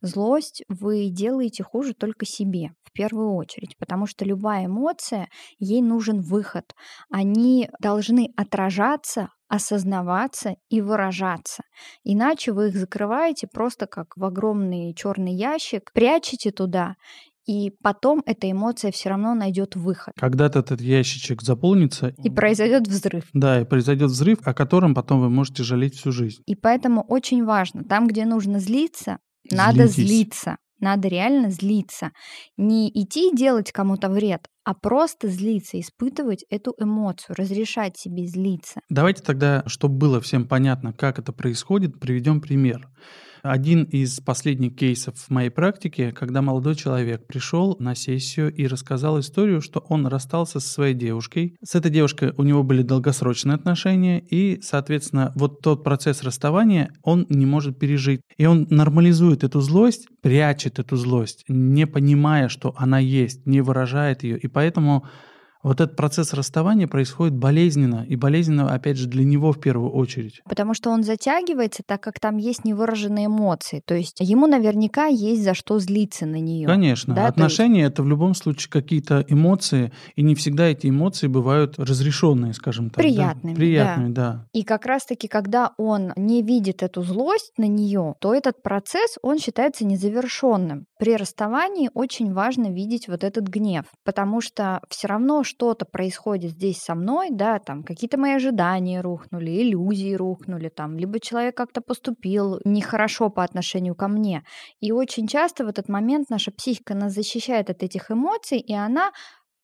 злость, 0.00 0.64
вы 0.68 1.08
делаете 1.08 1.62
хуже 1.62 1.94
только 1.94 2.26
себе 2.26 2.72
в 2.82 2.90
первую 2.90 3.32
очередь, 3.34 3.76
потому 3.78 4.06
что 4.06 4.24
любая 4.24 4.66
эмоция, 4.66 5.28
ей 5.60 5.82
нужен 5.82 6.20
выход. 6.20 6.74
Они 7.10 7.70
должны 7.80 8.32
отражаться, 8.36 9.28
осознаваться 9.46 10.56
и 10.68 10.80
выражаться. 10.80 11.62
Иначе 12.02 12.50
вы 12.50 12.70
их 12.70 12.76
закрываете 12.76 13.46
просто 13.46 13.86
как 13.86 14.16
в 14.16 14.24
огромный 14.24 14.94
черный 14.94 15.34
ящик, 15.34 15.92
прячете 15.94 16.50
туда 16.50 16.96
и 17.46 17.70
потом 17.82 18.22
эта 18.26 18.50
эмоция 18.50 18.90
все 18.90 19.10
равно 19.10 19.34
найдет 19.34 19.76
выход. 19.76 20.14
Когда-то 20.18 20.58
этот 20.58 20.80
ящичек 20.80 21.42
заполнится. 21.42 22.08
И 22.22 22.28
произойдет 22.28 22.88
взрыв. 22.88 23.24
Да, 23.32 23.60
и 23.60 23.64
произойдет 23.64 24.10
взрыв, 24.10 24.38
о 24.44 24.52
котором 24.52 24.94
потом 24.94 25.20
вы 25.20 25.30
можете 25.30 25.62
жалеть 25.62 25.94
всю 25.94 26.12
жизнь. 26.12 26.42
И 26.46 26.56
поэтому 26.56 27.02
очень 27.02 27.44
важно, 27.44 27.84
там, 27.84 28.06
где 28.08 28.24
нужно 28.24 28.58
злиться, 28.58 29.18
Злитесь. 29.44 29.58
надо 29.58 29.86
злиться. 29.86 30.56
Надо 30.78 31.08
реально 31.08 31.50
злиться. 31.50 32.10
Не 32.58 32.90
идти 32.90 33.34
делать 33.34 33.72
кому-то 33.72 34.10
вред, 34.10 34.46
а 34.62 34.74
просто 34.74 35.28
злиться, 35.28 35.80
испытывать 35.80 36.44
эту 36.50 36.74
эмоцию, 36.78 37.34
разрешать 37.38 37.96
себе 37.96 38.26
злиться. 38.26 38.80
Давайте 38.90 39.22
тогда, 39.22 39.62
чтобы 39.66 39.96
было 39.96 40.20
всем 40.20 40.46
понятно, 40.46 40.92
как 40.92 41.18
это 41.18 41.32
происходит, 41.32 41.98
приведем 41.98 42.42
пример. 42.42 42.90
Один 43.48 43.84
из 43.84 44.20
последних 44.20 44.76
кейсов 44.76 45.16
в 45.16 45.30
моей 45.30 45.50
практике, 45.50 46.12
когда 46.12 46.42
молодой 46.42 46.74
человек 46.74 47.26
пришел 47.26 47.76
на 47.78 47.94
сессию 47.94 48.52
и 48.52 48.66
рассказал 48.66 49.20
историю, 49.20 49.60
что 49.60 49.80
он 49.88 50.06
расстался 50.06 50.58
со 50.58 50.68
своей 50.68 50.94
девушкой. 50.94 51.56
С 51.64 51.74
этой 51.74 51.90
девушкой 51.90 52.32
у 52.36 52.42
него 52.42 52.62
были 52.62 52.82
долгосрочные 52.82 53.54
отношения, 53.54 54.18
и, 54.20 54.60
соответственно, 54.62 55.32
вот 55.36 55.60
тот 55.60 55.84
процесс 55.84 56.22
расставания 56.22 56.90
он 57.02 57.26
не 57.28 57.46
может 57.46 57.78
пережить. 57.78 58.20
И 58.36 58.46
он 58.46 58.66
нормализует 58.68 59.44
эту 59.44 59.60
злость, 59.60 60.08
прячет 60.22 60.78
эту 60.78 60.96
злость, 60.96 61.44
не 61.48 61.86
понимая, 61.86 62.48
что 62.48 62.74
она 62.76 62.98
есть, 62.98 63.46
не 63.46 63.60
выражает 63.60 64.24
ее. 64.24 64.38
И 64.38 64.48
поэтому 64.48 65.06
вот 65.62 65.80
этот 65.80 65.96
процесс 65.96 66.32
расставания 66.32 66.86
происходит 66.86 67.34
болезненно, 67.34 68.04
и 68.08 68.16
болезненно, 68.16 68.72
опять 68.72 68.96
же, 68.96 69.08
для 69.08 69.24
него 69.24 69.52
в 69.52 69.60
первую 69.60 69.90
очередь. 69.90 70.40
Потому 70.48 70.74
что 70.74 70.90
он 70.90 71.02
затягивается, 71.02 71.82
так 71.84 72.00
как 72.02 72.20
там 72.20 72.36
есть 72.36 72.64
невыраженные 72.64 73.26
эмоции. 73.26 73.82
То 73.84 73.94
есть 73.94 74.18
ему 74.20 74.46
наверняка 74.46 75.06
есть 75.06 75.42
за 75.42 75.54
что 75.54 75.78
злиться 75.78 76.26
на 76.26 76.36
нее. 76.36 76.66
Конечно. 76.66 77.14
Да? 77.14 77.26
Отношения 77.26 77.80
есть... 77.80 77.92
это 77.92 78.02
в 78.02 78.08
любом 78.08 78.34
случае 78.34 78.70
какие-то 78.70 79.24
эмоции, 79.28 79.92
и 80.14 80.22
не 80.22 80.34
всегда 80.34 80.66
эти 80.66 80.88
эмоции 80.88 81.26
бывают 81.26 81.78
разрешенные, 81.78 82.52
скажем 82.52 82.90
так. 82.90 82.96
Приятными. 82.96 83.54
Да? 83.54 83.58
Приятными, 83.58 84.12
да. 84.12 84.32
да. 84.32 84.46
И 84.52 84.62
как 84.62 84.86
раз-таки, 84.86 85.28
когда 85.28 85.72
он 85.78 86.12
не 86.16 86.42
видит 86.42 86.82
эту 86.82 87.02
злость 87.02 87.52
на 87.56 87.66
нее, 87.66 88.14
то 88.20 88.34
этот 88.34 88.62
процесс, 88.62 89.16
он 89.22 89.38
считается 89.38 89.84
незавершенным. 89.84 90.86
При 90.98 91.16
расставании 91.16 91.90
очень 91.94 92.32
важно 92.32 92.72
видеть 92.72 93.08
вот 93.08 93.24
этот 93.24 93.48
гнев, 93.48 93.84
потому 94.04 94.40
что 94.40 94.80
все 94.88 95.08
равно, 95.08 95.42
что-то 95.46 95.86
происходит 95.86 96.50
здесь 96.50 96.82
со 96.82 96.94
мной, 96.94 97.28
да, 97.30 97.58
там 97.58 97.82
какие-то 97.82 98.18
мои 98.18 98.32
ожидания 98.32 99.00
рухнули, 99.00 99.62
иллюзии 99.62 100.14
рухнули, 100.14 100.68
там, 100.68 100.98
либо 100.98 101.18
человек 101.20 101.56
как-то 101.56 101.80
поступил 101.80 102.60
нехорошо 102.64 103.30
по 103.30 103.42
отношению 103.42 103.94
ко 103.94 104.08
мне. 104.08 104.44
И 104.80 104.92
очень 104.92 105.26
часто 105.26 105.64
в 105.64 105.68
этот 105.68 105.88
момент 105.88 106.28
наша 106.28 106.50
психика 106.50 106.94
нас 106.94 107.14
защищает 107.14 107.70
от 107.70 107.82
этих 107.82 108.10
эмоций, 108.10 108.58
и 108.58 108.74
она 108.74 109.12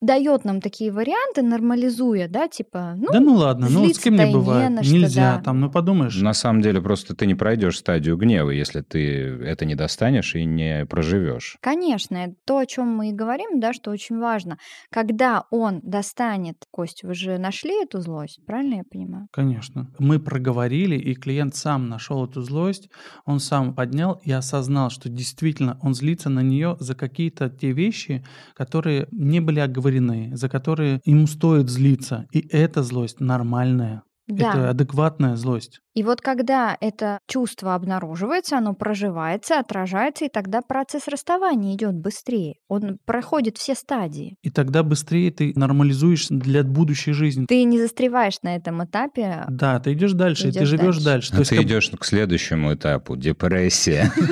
дает 0.02 0.44
нам 0.44 0.61
такие 0.61 0.90
варианты, 0.90 1.42
нормализуя, 1.42 2.28
да, 2.28 2.49
типа, 2.49 2.94
ну, 2.97 3.06
да 3.12 3.21
ну 3.21 3.35
ладно, 3.37 3.68
ну 3.71 3.88
с 3.88 3.99
кем 3.99 4.16
не 4.16 4.26
бывает, 4.30 4.71
не 4.71 4.82
что, 4.82 4.94
нельзя, 4.94 5.37
да. 5.37 5.42
там, 5.42 5.61
ну 5.61 5.71
подумаешь. 5.71 6.21
На 6.21 6.35
самом 6.35 6.61
деле 6.61 6.82
просто 6.82 7.14
ты 7.14 7.25
не 7.25 7.37
пройдешь 7.37 7.78
стадию 7.78 8.16
гнева, 8.16 8.50
если 8.50 8.80
ты 8.82 9.00
это 9.44 9.64
не 9.64 9.76
достанешь 9.76 10.35
и 10.35 10.44
не 10.44 10.85
проживешь. 10.87 11.56
Конечно, 11.61 12.16
это 12.16 12.35
то, 12.44 12.59
о 12.59 12.66
чем 12.66 12.88
мы 12.88 13.11
и 13.11 13.12
говорим, 13.12 13.61
да, 13.61 13.73
что 13.73 13.92
очень 13.92 14.18
важно. 14.18 14.59
Когда 14.90 15.44
он 15.50 15.80
достанет, 15.82 16.56
Кость, 16.73 17.04
вы 17.04 17.14
же 17.14 17.38
нашли 17.38 17.82
эту 17.82 18.00
злость, 18.00 18.44
правильно 18.44 18.75
я 18.75 18.85
понимаю? 18.90 19.28
Конечно. 19.30 19.88
Мы 20.00 20.18
проговорили, 20.18 20.97
и 20.97 21.14
клиент 21.14 21.54
сам 21.54 21.88
нашел 21.88 22.25
эту 22.26 22.42
злость, 22.42 22.90
он 23.25 23.38
сам 23.38 23.73
поднял 23.73 24.21
и 24.25 24.32
осознал, 24.32 24.90
что 24.90 25.09
действительно 25.09 25.78
он 25.80 25.94
злится 25.94 26.28
на 26.28 26.40
нее 26.40 26.76
за 26.80 26.97
какие-то 26.97 27.49
те 27.49 27.71
вещи, 27.71 28.25
которые 28.54 29.06
не 29.12 29.38
были 29.38 29.61
оговорены 29.61 29.91
оговорены, 29.92 30.37
за 30.37 30.49
которые 30.49 31.00
ему 31.04 31.26
стоит 31.26 31.68
злиться. 31.68 32.26
И 32.32 32.46
эта 32.50 32.82
злость 32.82 33.20
нормальная. 33.20 34.02
Да. 34.28 34.50
Это 34.50 34.70
адекватная 34.70 35.34
злость. 35.34 35.80
И 35.94 36.04
вот 36.04 36.20
когда 36.20 36.76
это 36.80 37.18
чувство 37.28 37.75
обнаруживается, 37.75 38.56
оно 38.56 38.72
проживается, 38.72 39.58
отражается, 39.58 40.25
и 40.25 40.28
тогда 40.28 40.62
процесс 40.62 41.08
расставания 41.08 41.75
идет 41.75 41.96
быстрее. 41.96 42.54
Он 42.68 42.99
проходит 43.04 43.58
все 43.58 43.75
стадии. 43.75 44.37
И 44.42 44.50
тогда 44.50 44.84
быстрее 44.84 45.32
ты 45.32 45.52
нормализуешь 45.56 46.28
для 46.28 46.62
будущей 46.62 47.12
жизни. 47.12 47.46
Ты 47.46 47.64
не 47.64 47.80
застреваешь 47.80 48.37
на 48.42 48.54
этом 48.54 48.84
этапе. 48.84 49.44
Да, 49.50 49.80
ты 49.80 49.92
идешь 49.92 50.12
дальше, 50.12 50.49
идешь 50.49 50.56
и 50.56 50.58
ты 50.61 50.66
живешь 50.66 50.99
дальше. 50.99 51.04
дальше. 51.04 51.34
А 51.34 51.37
То 51.38 51.49
ты 51.49 51.54
есть, 51.56 51.66
идешь 51.66 51.90
к 51.90 52.04
следующему 52.04 52.75
этапу 52.75 53.16
депрессия. 53.16 54.12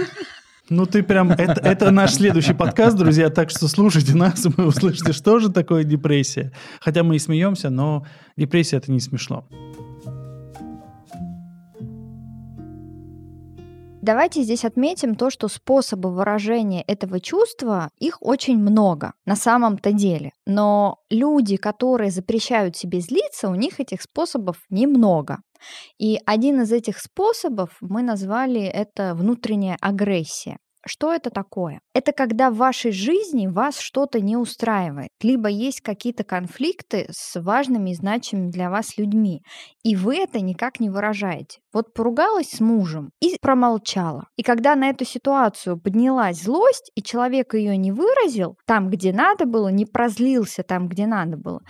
Ну, 0.70 0.86
ты 0.86 1.02
прям... 1.02 1.32
Это, 1.32 1.60
это 1.60 1.90
наш 1.90 2.14
следующий 2.14 2.54
подкаст, 2.54 2.96
друзья, 2.96 3.28
так 3.28 3.50
что 3.50 3.66
слушайте 3.66 4.14
нас, 4.14 4.46
и 4.46 4.48
вы 4.48 4.66
услышите, 4.66 5.12
что 5.12 5.40
же 5.40 5.50
такое 5.50 5.82
депрессия. 5.82 6.52
Хотя 6.80 7.02
мы 7.02 7.16
и 7.16 7.18
смеемся, 7.18 7.70
но 7.70 8.06
депрессия— 8.36 8.76
это 8.78 8.92
не 8.92 9.00
смешно. 9.00 9.48
Давайте 14.00 14.42
здесь 14.42 14.64
отметим 14.64 15.16
то, 15.16 15.28
что 15.28 15.48
способы 15.48 16.14
выражения 16.14 16.82
этого 16.82 17.18
чувства, 17.18 17.90
их 17.98 18.18
очень 18.20 18.56
много 18.56 19.12
на 19.26 19.34
самом-то 19.34 19.92
деле. 19.92 20.32
Но 20.46 21.00
люди, 21.10 21.56
которые 21.56 22.12
запрещают 22.12 22.76
себе 22.76 23.00
злиться, 23.00 23.48
у 23.48 23.56
них 23.56 23.80
этих 23.80 24.02
способов 24.02 24.56
немного. 24.70 25.38
И 25.98 26.18
один 26.26 26.62
из 26.62 26.72
этих 26.72 26.98
способов 26.98 27.76
мы 27.80 28.02
назвали 28.02 28.62
это 28.62 29.14
внутренняя 29.14 29.76
агрессия. 29.80 30.58
Что 30.86 31.12
это 31.12 31.30
такое? 31.30 31.80
Это 31.92 32.12
когда 32.12 32.50
в 32.50 32.56
вашей 32.56 32.92
жизни 32.92 33.48
вас 33.48 33.80
что-то 33.80 34.20
не 34.20 34.36
устраивает, 34.36 35.10
либо 35.22 35.48
есть 35.48 35.80
какие-то 35.80 36.22
конфликты 36.22 37.06
с 37.10 37.40
важными 37.40 37.90
и 37.90 37.94
значимыми 37.94 38.50
для 38.50 38.70
вас 38.70 38.96
людьми, 38.96 39.42
и 39.82 39.96
вы 39.96 40.18
это 40.18 40.40
никак 40.40 40.78
не 40.78 40.88
выражаете. 40.88 41.58
Вот 41.72 41.92
поругалась 41.92 42.50
с 42.50 42.60
мужем 42.60 43.10
и 43.20 43.36
промолчала. 43.40 44.28
И 44.36 44.42
когда 44.42 44.76
на 44.76 44.90
эту 44.90 45.04
ситуацию 45.04 45.80
поднялась 45.80 46.42
злость, 46.42 46.92
и 46.94 47.02
человек 47.02 47.54
ее 47.54 47.76
не 47.76 47.90
выразил 47.90 48.56
там, 48.66 48.88
где 48.88 49.12
надо 49.12 49.46
было, 49.46 49.68
не 49.68 49.84
прозлился 49.84 50.62
там, 50.62 50.88
где 50.88 51.06
надо 51.06 51.36
было, 51.36 51.60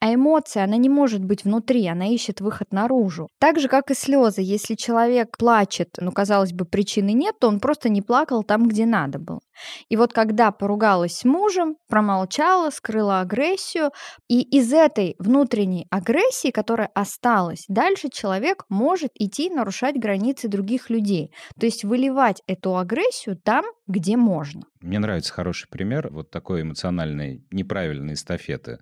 а 0.00 0.14
эмоция, 0.14 0.64
она 0.64 0.76
не 0.76 0.88
может 0.88 1.24
быть 1.24 1.44
внутри, 1.44 1.86
она 1.88 2.06
ищет 2.06 2.40
выход 2.40 2.72
наружу. 2.72 3.28
Так 3.40 3.58
же, 3.58 3.68
как 3.68 3.90
и 3.90 3.94
слезы. 3.94 4.42
Если 4.42 4.74
человек 4.76 5.36
плачет, 5.36 5.88
ну, 6.00 6.12
казалось 6.12 6.52
бы, 6.52 6.64
причины 6.64 7.12
нет, 7.12 7.34
то 7.40 7.48
он 7.48 7.58
просто 7.58 7.88
не 7.88 8.00
плакал 8.00 8.44
там, 8.44 8.68
где 8.68 8.86
надо 8.86 9.18
было. 9.18 9.40
И 9.88 9.96
вот 9.96 10.12
когда 10.12 10.50
поругалась 10.50 11.18
с 11.18 11.24
мужем, 11.24 11.76
промолчала, 11.88 12.70
скрыла 12.70 13.20
агрессию, 13.20 13.90
и 14.28 14.42
из 14.42 14.72
этой 14.72 15.16
внутренней 15.18 15.86
агрессии, 15.90 16.50
которая 16.50 16.90
осталась, 16.94 17.64
дальше 17.68 18.08
человек 18.10 18.64
может 18.68 19.10
идти 19.14 19.50
нарушать 19.50 19.96
границы 19.96 20.48
других 20.48 20.90
людей. 20.90 21.32
То 21.58 21.66
есть 21.66 21.84
выливать 21.84 22.42
эту 22.46 22.76
агрессию 22.76 23.36
там, 23.36 23.64
где 23.86 24.16
можно. 24.16 24.62
Мне 24.80 24.98
нравится 24.98 25.32
хороший 25.32 25.68
пример 25.68 26.08
вот 26.10 26.30
такой 26.30 26.62
эмоциональной 26.62 27.44
неправильной 27.50 28.14
эстафеты. 28.14 28.78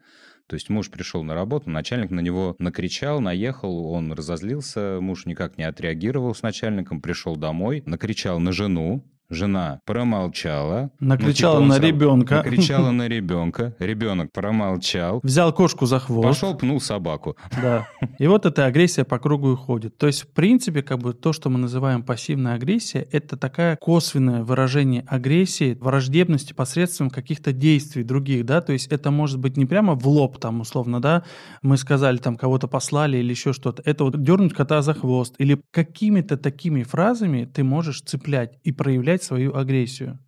То 0.46 0.54
есть 0.54 0.70
муж 0.70 0.90
пришел 0.90 1.24
на 1.24 1.34
работу, 1.34 1.70
начальник 1.70 2.10
на 2.10 2.20
него 2.20 2.54
накричал, 2.58 3.20
наехал, 3.20 3.86
он 3.90 4.12
разозлился, 4.12 4.98
муж 5.00 5.26
никак 5.26 5.58
не 5.58 5.64
отреагировал 5.64 6.34
с 6.34 6.42
начальником, 6.42 7.00
пришел 7.00 7.36
домой, 7.36 7.82
накричал 7.84 8.38
на 8.38 8.52
жену, 8.52 9.04
Жена 9.30 9.80
промолчала. 9.84 10.90
Накричала 11.00 11.60
ну, 11.60 11.62
типа 11.62 11.68
на 11.68 11.74
сам... 11.74 11.84
ребенка. 11.84 12.34
Накричала 12.36 12.90
на 12.90 13.08
ребенка. 13.08 13.74
Ребенок 13.78 14.32
промолчал. 14.32 15.20
Взял 15.22 15.52
кошку 15.52 15.86
за 15.86 15.98
хвост. 15.98 16.28
Пошел, 16.28 16.56
пнул 16.56 16.80
собаку. 16.80 17.36
Да. 17.62 17.88
И 18.18 18.26
вот 18.26 18.44
эта 18.44 18.66
агрессия 18.66 19.04
по 19.04 19.18
кругу 19.18 19.52
и 19.54 19.56
ходит. 19.56 19.96
То 19.96 20.06
есть, 20.06 20.22
в 20.22 20.28
принципе, 20.28 20.82
как 20.82 20.98
бы 20.98 21.14
то, 21.14 21.32
что 21.32 21.48
мы 21.48 21.58
называем 21.58 22.02
пассивная 22.02 22.54
агрессия, 22.54 23.06
это 23.10 23.36
такая 23.36 23.76
косвенное 23.76 24.44
выражение 24.44 25.04
агрессии, 25.06 25.76
враждебности 25.80 26.52
посредством 26.52 27.10
каких-то 27.10 27.52
действий 27.52 28.04
других, 28.04 28.44
да, 28.44 28.60
то 28.60 28.72
есть 28.72 28.88
это 28.88 29.10
может 29.10 29.38
быть 29.38 29.56
не 29.56 29.66
прямо 29.66 29.94
в 29.94 30.06
лоб 30.06 30.38
там 30.38 30.60
условно, 30.60 31.00
да, 31.00 31.22
мы 31.62 31.76
сказали 31.76 32.18
там 32.18 32.36
кого-то 32.36 32.68
послали 32.68 33.18
или 33.18 33.30
еще 33.30 33.52
что-то. 33.52 33.82
Это 33.84 34.04
вот 34.04 34.22
дернуть 34.22 34.54
кота 34.54 34.82
за 34.82 34.94
хвост 34.94 35.34
или 35.38 35.60
какими-то 35.70 36.36
такими 36.36 36.82
фразами 36.82 37.48
ты 37.52 37.64
можешь 37.64 38.02
цеплять 38.02 38.58
и 38.62 38.72
проявлять 38.72 39.15
проявлять 39.16 39.22
свою 39.22 39.54
агрессию. 39.56 40.18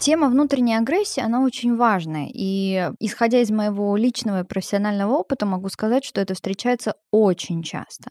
Тема 0.00 0.28
внутренней 0.28 0.74
агрессии, 0.74 1.20
она 1.20 1.42
очень 1.42 1.76
важная. 1.76 2.28
И 2.32 2.90
исходя 2.98 3.40
из 3.40 3.50
моего 3.50 3.96
личного 3.96 4.40
и 4.40 4.44
профессионального 4.44 5.12
опыта, 5.12 5.46
могу 5.46 5.68
сказать, 5.68 6.04
что 6.04 6.20
это 6.20 6.34
встречается 6.34 6.94
очень 7.12 7.62
часто. 7.62 8.10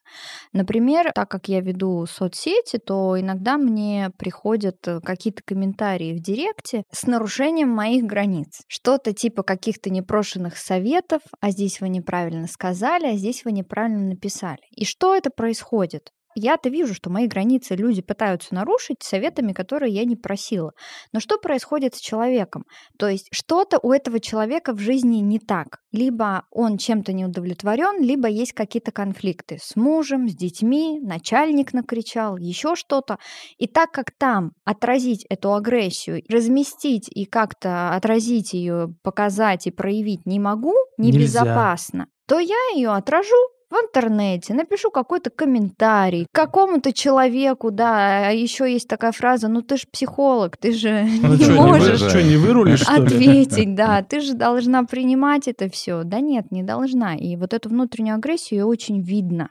Например, 0.53 1.11
так 1.13 1.29
как 1.29 1.49
я 1.49 1.59
веду 1.59 2.05
соцсети, 2.05 2.77
то 2.77 3.19
иногда 3.19 3.57
мне 3.57 4.11
приходят 4.17 4.77
э, 4.87 5.01
какие-то 5.01 5.41
комментарии 5.45 6.13
в 6.13 6.21
директе 6.21 6.83
с 6.89 7.05
нарушением 7.05 7.69
моих 7.69 8.05
границ. 8.05 8.61
Что-то 8.67 9.11
типа 9.13 9.43
каких-то 9.43 9.89
непрошенных 9.89 10.57
советов, 10.57 11.21
а 11.41 11.51
здесь 11.51 11.81
вы 11.81 11.89
неправильно 11.89 12.47
сказали, 12.47 13.07
а 13.07 13.17
здесь 13.17 13.43
вы 13.43 13.51
неправильно 13.51 14.07
написали. 14.07 14.61
И 14.71 14.85
что 14.85 15.13
это 15.15 15.31
происходит? 15.35 16.12
Я-то 16.35 16.69
вижу, 16.69 16.93
что 16.93 17.09
мои 17.09 17.27
границы 17.27 17.75
люди 17.75 18.01
пытаются 18.01 18.53
нарушить 18.55 19.03
советами, 19.03 19.53
которые 19.53 19.93
я 19.93 20.05
не 20.05 20.15
просила. 20.15 20.71
Но 21.11 21.19
что 21.19 21.37
происходит 21.37 21.95
с 21.95 21.99
человеком? 21.99 22.65
То 22.97 23.07
есть 23.07 23.27
что-то 23.31 23.79
у 23.81 23.91
этого 23.91 24.19
человека 24.19 24.73
в 24.73 24.79
жизни 24.79 25.17
не 25.17 25.39
так. 25.39 25.79
Либо 25.91 26.45
он 26.51 26.77
чем-то 26.77 27.13
не 27.13 27.25
удовлетворен, 27.25 28.01
либо 28.01 28.27
есть 28.27 28.53
какие-то 28.53 28.91
конфликты 28.91 29.57
с 29.61 29.75
мужем, 29.75 30.27
с 30.27 30.35
детьми, 30.35 30.99
начальник 31.01 31.73
накричал, 31.73 32.37
еще 32.37 32.75
что-то. 32.75 33.17
И 33.57 33.67
так 33.67 33.91
как 33.91 34.11
там 34.17 34.51
отразить 34.65 35.25
эту 35.29 35.53
агрессию, 35.53 36.23
разместить 36.29 37.09
и 37.09 37.25
как-то 37.25 37.95
отразить 37.95 38.53
ее, 38.53 38.95
показать 39.03 39.67
и 39.67 39.71
проявить 39.71 40.25
не 40.25 40.39
могу, 40.39 40.73
небезопасно, 40.97 42.07
то 42.27 42.39
я 42.39 42.57
ее 42.75 42.89
отражу 42.89 43.35
в 43.73 43.75
интернете, 43.75 44.53
напишу 44.53 44.91
какой-то 44.91 45.29
комментарий 45.29 46.27
какому-то 46.31 46.93
человеку, 46.93 47.71
да, 47.71 48.27
а 48.27 48.31
еще 48.31 48.71
есть 48.71 48.87
такая 48.87 49.11
фраза, 49.11 49.47
ну 49.47 49.61
ты 49.61 49.77
же 49.77 49.83
психолог, 49.91 50.57
ты 50.57 50.71
же 50.71 51.03
ну, 51.21 51.35
не 51.35 51.43
что, 51.43 51.53
можешь 51.53 52.01
не, 52.01 52.09
что, 52.09 52.23
не 52.23 52.37
вырулишь, 52.37 52.83
ответить, 52.83 53.75
да, 53.75 54.01
ты 54.03 54.21
же 54.21 54.33
должна 54.33 54.83
принимать 54.83 55.47
это 55.47 55.69
все. 55.69 56.03
Да 56.03 56.19
нет, 56.19 56.51
не 56.51 56.63
должна. 56.63 57.15
И 57.15 57.35
вот 57.35 57.53
эту 57.53 57.69
внутреннюю 57.69 58.15
агрессию 58.15 58.67
очень 58.67 59.01
видно. 59.01 59.49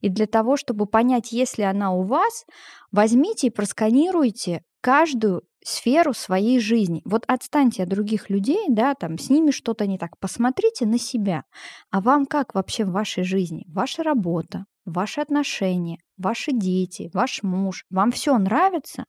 И 0.00 0.08
для 0.08 0.26
того, 0.26 0.56
чтобы 0.56 0.86
понять, 0.86 1.30
если 1.30 1.62
она 1.62 1.92
у 1.92 2.02
вас, 2.02 2.44
возьмите 2.90 3.48
и 3.48 3.50
просканируйте 3.50 4.62
каждую 4.80 5.42
сферу 5.64 6.14
своей 6.14 6.60
жизни. 6.60 7.02
Вот 7.04 7.24
отстаньте 7.26 7.82
от 7.82 7.88
других 7.88 8.30
людей, 8.30 8.66
да, 8.68 8.94
там 8.94 9.18
с 9.18 9.28
ними 9.30 9.50
что-то 9.50 9.86
не 9.86 9.98
так. 9.98 10.18
Посмотрите 10.18 10.86
на 10.86 10.98
себя. 10.98 11.44
А 11.90 12.00
вам 12.00 12.26
как 12.26 12.54
вообще 12.54 12.84
в 12.84 12.92
вашей 12.92 13.24
жизни? 13.24 13.64
Ваша 13.68 14.02
работа, 14.02 14.64
ваши 14.88 15.20
отношения, 15.20 15.98
ваши 16.18 16.52
дети, 16.52 17.10
ваш 17.14 17.42
муж, 17.42 17.84
вам 17.90 18.10
все 18.10 18.36
нравится, 18.36 19.04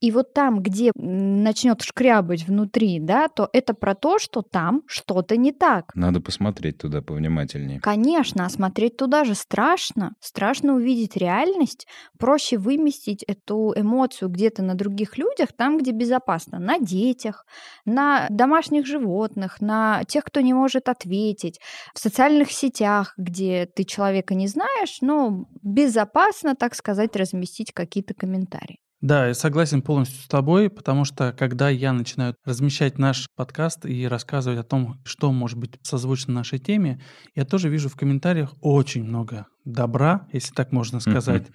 и 0.00 0.10
вот 0.10 0.32
там, 0.32 0.60
где 0.60 0.90
начнет 0.94 1.82
шкрябать 1.82 2.46
внутри, 2.46 2.98
да, 3.00 3.28
то 3.28 3.48
это 3.52 3.74
про 3.74 3.94
то, 3.94 4.18
что 4.18 4.42
там 4.42 4.82
что-то 4.86 5.36
не 5.36 5.52
так. 5.52 5.94
Надо 5.94 6.20
посмотреть 6.20 6.78
туда 6.78 7.02
повнимательнее. 7.02 7.80
Конечно, 7.80 8.46
а 8.46 8.50
смотреть 8.50 8.96
туда 8.96 9.24
же 9.24 9.34
страшно. 9.34 10.14
Страшно 10.20 10.74
увидеть 10.74 11.16
реальность. 11.16 11.86
Проще 12.18 12.56
выместить 12.56 13.22
эту 13.22 13.72
эмоцию 13.76 14.30
где-то 14.30 14.62
на 14.62 14.74
других 14.74 15.18
людях, 15.18 15.50
там, 15.56 15.78
где 15.78 15.92
безопасно. 15.92 16.58
На 16.58 16.78
детях, 16.78 17.44
на 17.84 18.26
домашних 18.30 18.86
животных, 18.86 19.60
на 19.60 20.04
тех, 20.04 20.24
кто 20.24 20.40
не 20.40 20.54
может 20.54 20.88
ответить, 20.88 21.60
в 21.94 21.98
социальных 21.98 22.50
сетях, 22.50 23.14
где 23.16 23.66
ты 23.66 23.84
человека 23.84 24.34
не 24.34 24.48
знаешь, 24.48 24.98
но 25.00 25.23
безопасно 25.62 26.54
так 26.54 26.74
сказать, 26.74 27.16
разместить 27.16 27.72
какие-то 27.72 28.14
комментарии. 28.14 28.78
Да, 29.00 29.26
я 29.28 29.34
согласен 29.34 29.82
полностью 29.82 30.22
с 30.22 30.28
тобой, 30.28 30.70
потому 30.70 31.04
что 31.04 31.34
когда 31.38 31.68
я 31.68 31.92
начинаю 31.92 32.36
размещать 32.44 32.98
наш 32.98 33.28
подкаст 33.36 33.84
и 33.84 34.08
рассказывать 34.08 34.58
о 34.58 34.62
том, 34.62 35.02
что 35.04 35.30
может 35.30 35.58
быть 35.58 35.78
созвучно 35.82 36.32
нашей 36.32 36.58
теме, 36.58 37.02
я 37.34 37.44
тоже 37.44 37.68
вижу 37.68 37.90
в 37.90 37.96
комментариях 37.96 38.54
очень 38.62 39.04
много 39.04 39.46
добра, 39.64 40.26
если 40.32 40.52
так 40.54 40.72
можно 40.72 41.00
сказать. 41.00 41.46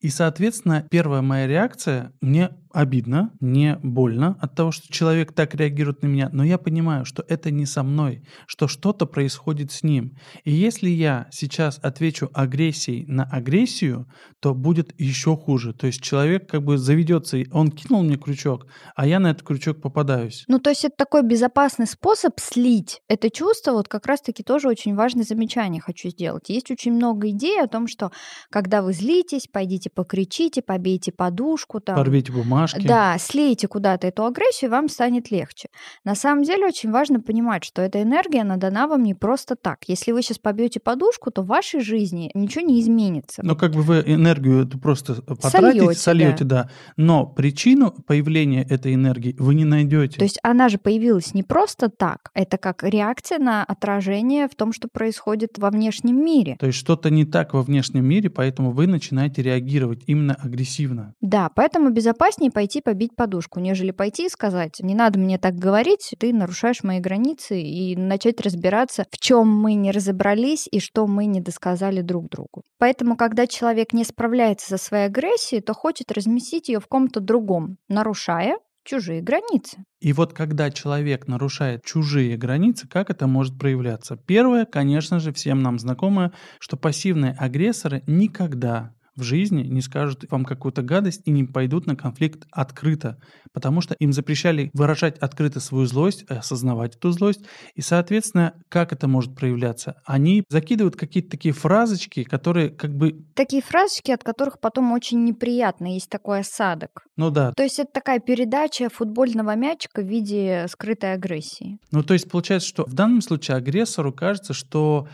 И, 0.00 0.08
соответственно, 0.08 0.84
первая 0.90 1.22
моя 1.22 1.46
реакция, 1.46 2.12
мне 2.20 2.50
обидно, 2.72 3.32
не 3.40 3.78
больно 3.82 4.36
от 4.40 4.54
того, 4.54 4.72
что 4.72 4.92
человек 4.92 5.32
так 5.32 5.54
реагирует 5.54 6.02
на 6.02 6.08
меня, 6.08 6.28
но 6.32 6.42
я 6.42 6.58
понимаю, 6.58 7.04
что 7.04 7.24
это 7.28 7.50
не 7.50 7.66
со 7.66 7.82
мной, 7.82 8.24
что 8.46 8.66
что-то 8.66 9.06
происходит 9.06 9.70
с 9.70 9.82
ним. 9.82 10.16
И 10.44 10.50
если 10.50 10.88
я 10.88 11.28
сейчас 11.30 11.78
отвечу 11.82 12.30
агрессией 12.32 13.04
на 13.06 13.24
агрессию, 13.24 14.08
то 14.40 14.54
будет 14.54 14.98
еще 14.98 15.36
хуже. 15.36 15.72
То 15.72 15.86
есть 15.86 16.00
человек 16.00 16.50
как 16.50 16.64
бы 16.64 16.78
заведется, 16.78 17.38
он 17.52 17.70
кинул 17.70 18.02
мне 18.02 18.16
крючок, 18.16 18.66
а 18.96 19.06
я 19.06 19.20
на 19.20 19.30
этот 19.30 19.46
крючок 19.46 19.80
попадаюсь. 19.80 20.44
Ну, 20.48 20.58
то 20.58 20.70
есть 20.70 20.84
это 20.84 20.96
такой 20.96 21.22
безопасный 21.22 21.86
способ 21.86 22.40
слить 22.40 23.02
это 23.08 23.30
чувство. 23.30 23.72
Вот 23.72 23.88
как 23.88 24.06
раз-таки 24.06 24.42
тоже 24.42 24.68
очень 24.68 24.94
важное 24.94 25.24
замечание 25.24 25.80
хочу 25.80 26.08
сделать. 26.08 26.48
Есть 26.48 26.70
очень 26.70 26.92
много 26.92 27.30
идей, 27.30 27.51
идея 27.52 27.64
о 27.64 27.68
том, 27.68 27.86
что 27.86 28.10
когда 28.50 28.82
вы 28.82 28.92
злитесь, 28.92 29.46
пойдите 29.50 29.90
покричите, 29.90 30.62
побейте 30.62 31.12
подушку. 31.12 31.80
Там, 31.80 31.96
Порвите 31.96 32.32
бумажки. 32.32 32.86
Да, 32.86 33.16
слейте 33.18 33.68
куда-то 33.68 34.06
эту 34.06 34.24
агрессию, 34.24 34.68
и 34.68 34.72
вам 34.72 34.88
станет 34.88 35.30
легче. 35.30 35.68
На 36.04 36.14
самом 36.14 36.44
деле 36.44 36.66
очень 36.66 36.90
важно 36.90 37.20
понимать, 37.20 37.64
что 37.64 37.82
эта 37.82 38.02
энергия, 38.02 38.42
она 38.42 38.56
дана 38.56 38.86
вам 38.86 39.02
не 39.02 39.14
просто 39.14 39.56
так. 39.56 39.84
Если 39.86 40.12
вы 40.12 40.22
сейчас 40.22 40.38
побьете 40.38 40.80
подушку, 40.80 41.30
то 41.30 41.42
в 41.42 41.46
вашей 41.46 41.80
жизни 41.80 42.30
ничего 42.34 42.64
не 42.64 42.80
изменится. 42.80 43.42
Но 43.44 43.56
как 43.56 43.72
бы 43.72 43.82
вы 43.82 44.02
энергию 44.06 44.66
эту 44.66 44.78
просто 44.78 45.22
потратите, 45.22 45.94
сольете, 45.94 46.44
да. 46.44 46.64
да. 46.64 46.70
Но 46.96 47.26
причину 47.26 47.92
появления 48.06 48.62
этой 48.62 48.94
энергии 48.94 49.34
вы 49.38 49.54
не 49.54 49.64
найдете. 49.64 50.18
То 50.18 50.24
есть 50.24 50.38
она 50.42 50.68
же 50.68 50.78
появилась 50.78 51.34
не 51.34 51.42
просто 51.42 51.88
так. 51.88 52.30
Это 52.34 52.58
как 52.58 52.82
реакция 52.82 53.38
на 53.38 53.64
отражение 53.64 54.48
в 54.48 54.54
том, 54.54 54.72
что 54.72 54.88
происходит 54.88 55.58
во 55.58 55.70
внешнем 55.70 56.24
мире. 56.24 56.56
То 56.58 56.66
есть 56.66 56.78
что-то 56.78 57.10
не 57.10 57.24
так 57.24 57.41
так 57.42 57.54
во 57.54 57.62
внешнем 57.62 58.04
мире, 58.04 58.30
поэтому 58.30 58.70
вы 58.70 58.86
начинаете 58.86 59.42
реагировать 59.42 60.04
именно 60.06 60.36
агрессивно. 60.40 61.14
Да, 61.20 61.50
поэтому 61.52 61.90
безопаснее 61.90 62.52
пойти 62.52 62.80
побить 62.80 63.16
подушку, 63.16 63.58
нежели 63.58 63.90
пойти 63.90 64.26
и 64.26 64.28
сказать, 64.28 64.78
не 64.78 64.94
надо 64.94 65.18
мне 65.18 65.38
так 65.38 65.56
говорить, 65.56 66.14
ты 66.20 66.32
нарушаешь 66.32 66.84
мои 66.84 67.00
границы, 67.00 67.60
и 67.60 67.96
начать 67.96 68.40
разбираться, 68.40 69.06
в 69.10 69.18
чем 69.18 69.48
мы 69.48 69.74
не 69.74 69.90
разобрались 69.90 70.68
и 70.70 70.78
что 70.78 71.08
мы 71.08 71.24
не 71.26 71.40
досказали 71.40 72.00
друг 72.00 72.28
другу. 72.30 72.62
Поэтому, 72.78 73.16
когда 73.16 73.48
человек 73.48 73.92
не 73.92 74.04
справляется 74.04 74.68
со 74.68 74.76
своей 74.76 75.06
агрессией, 75.06 75.62
то 75.62 75.74
хочет 75.74 76.12
разместить 76.12 76.68
ее 76.68 76.78
в 76.78 76.86
ком-то 76.86 77.18
другом, 77.18 77.78
нарушая 77.88 78.58
чужие 78.84 79.22
границы. 79.22 79.84
И 80.00 80.12
вот 80.12 80.32
когда 80.32 80.70
человек 80.70 81.28
нарушает 81.28 81.84
чужие 81.84 82.36
границы, 82.36 82.88
как 82.88 83.10
это 83.10 83.26
может 83.26 83.58
проявляться? 83.58 84.16
Первое, 84.16 84.64
конечно 84.64 85.20
же, 85.20 85.32
всем 85.32 85.62
нам 85.62 85.78
знакомое, 85.78 86.32
что 86.58 86.76
пассивные 86.76 87.32
агрессоры 87.38 88.02
никогда 88.06 88.94
в 89.16 89.22
жизни 89.22 89.62
не 89.62 89.80
скажут 89.80 90.24
вам 90.30 90.44
какую-то 90.44 90.82
гадость 90.82 91.22
и 91.24 91.30
не 91.30 91.44
пойдут 91.44 91.86
на 91.86 91.96
конфликт 91.96 92.46
открыто, 92.50 93.18
потому 93.52 93.80
что 93.80 93.94
им 93.94 94.12
запрещали 94.12 94.70
выражать 94.72 95.18
открыто 95.18 95.60
свою 95.60 95.86
злость, 95.86 96.24
осознавать 96.24 96.96
эту 96.96 97.10
злость, 97.10 97.40
и, 97.74 97.82
соответственно, 97.82 98.54
как 98.68 98.92
это 98.92 99.08
может 99.08 99.34
проявляться? 99.34 99.96
Они 100.04 100.44
закидывают 100.48 100.96
какие-то 100.96 101.30
такие 101.30 101.52
фразочки, 101.52 102.24
которые 102.24 102.70
как 102.70 102.94
бы... 102.94 103.24
Такие 103.34 103.62
фразочки, 103.62 104.10
от 104.10 104.24
которых 104.24 104.60
потом 104.60 104.92
очень 104.92 105.24
неприятно, 105.24 105.94
есть 105.94 106.08
такой 106.08 106.40
осадок. 106.40 107.04
Ну 107.16 107.30
да. 107.30 107.52
То 107.52 107.62
есть 107.62 107.78
это 107.78 107.90
такая 107.92 108.20
передача 108.20 108.88
футбольного 108.88 109.54
мячика 109.54 110.02
в 110.02 110.06
виде 110.06 110.66
скрытой 110.68 111.14
агрессии. 111.14 111.78
Ну 111.90 112.02
то 112.02 112.14
есть 112.14 112.30
получается, 112.30 112.68
что 112.68 112.84
в 112.86 112.94
данном 112.94 113.20
случае 113.20 113.56
агрессору 113.56 114.12
кажется, 114.12 114.54
что 114.54 115.08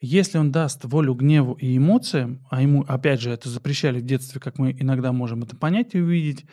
если 0.00 0.38
он 0.38 0.52
даст 0.52 0.84
волю 0.84 1.14
гневу 1.14 1.54
и 1.54 1.76
эмоциям, 1.76 2.46
а 2.50 2.62
ему, 2.62 2.84
опять 2.86 3.20
же, 3.20 3.30
это 3.30 3.48
запрещали 3.48 4.00
в 4.00 4.04
детстве, 4.04 4.40
как 4.40 4.58
мы 4.58 4.72
иногда 4.78 5.12
можем 5.12 5.42
это 5.42 5.56
понять 5.56 5.94
и 5.94 6.00
увидеть, 6.00 6.44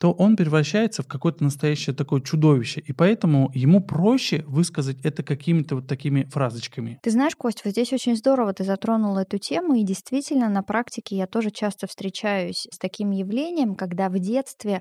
то 0.00 0.12
он 0.12 0.34
превращается 0.34 1.02
в 1.02 1.06
какое-то 1.06 1.44
настоящее 1.44 1.94
такое 1.94 2.22
чудовище. 2.22 2.80
И 2.80 2.94
поэтому 2.94 3.50
ему 3.52 3.82
проще 3.82 4.42
высказать 4.46 4.96
это 5.04 5.22
какими-то 5.22 5.76
вот 5.76 5.86
такими 5.86 6.24
фразочками. 6.24 6.98
Ты 7.02 7.10
знаешь, 7.10 7.36
Кость, 7.36 7.62
вот 7.64 7.72
здесь 7.72 7.92
очень 7.92 8.16
здорово 8.16 8.54
ты 8.54 8.64
затронул 8.64 9.18
эту 9.18 9.36
тему, 9.36 9.74
и 9.74 9.82
действительно 9.82 10.48
на 10.48 10.62
практике 10.62 11.16
я 11.16 11.26
тоже 11.26 11.50
часто 11.50 11.86
встречаюсь 11.86 12.66
с 12.72 12.78
таким 12.78 13.10
явлением, 13.10 13.74
когда 13.74 14.08
в 14.08 14.18
детстве 14.18 14.80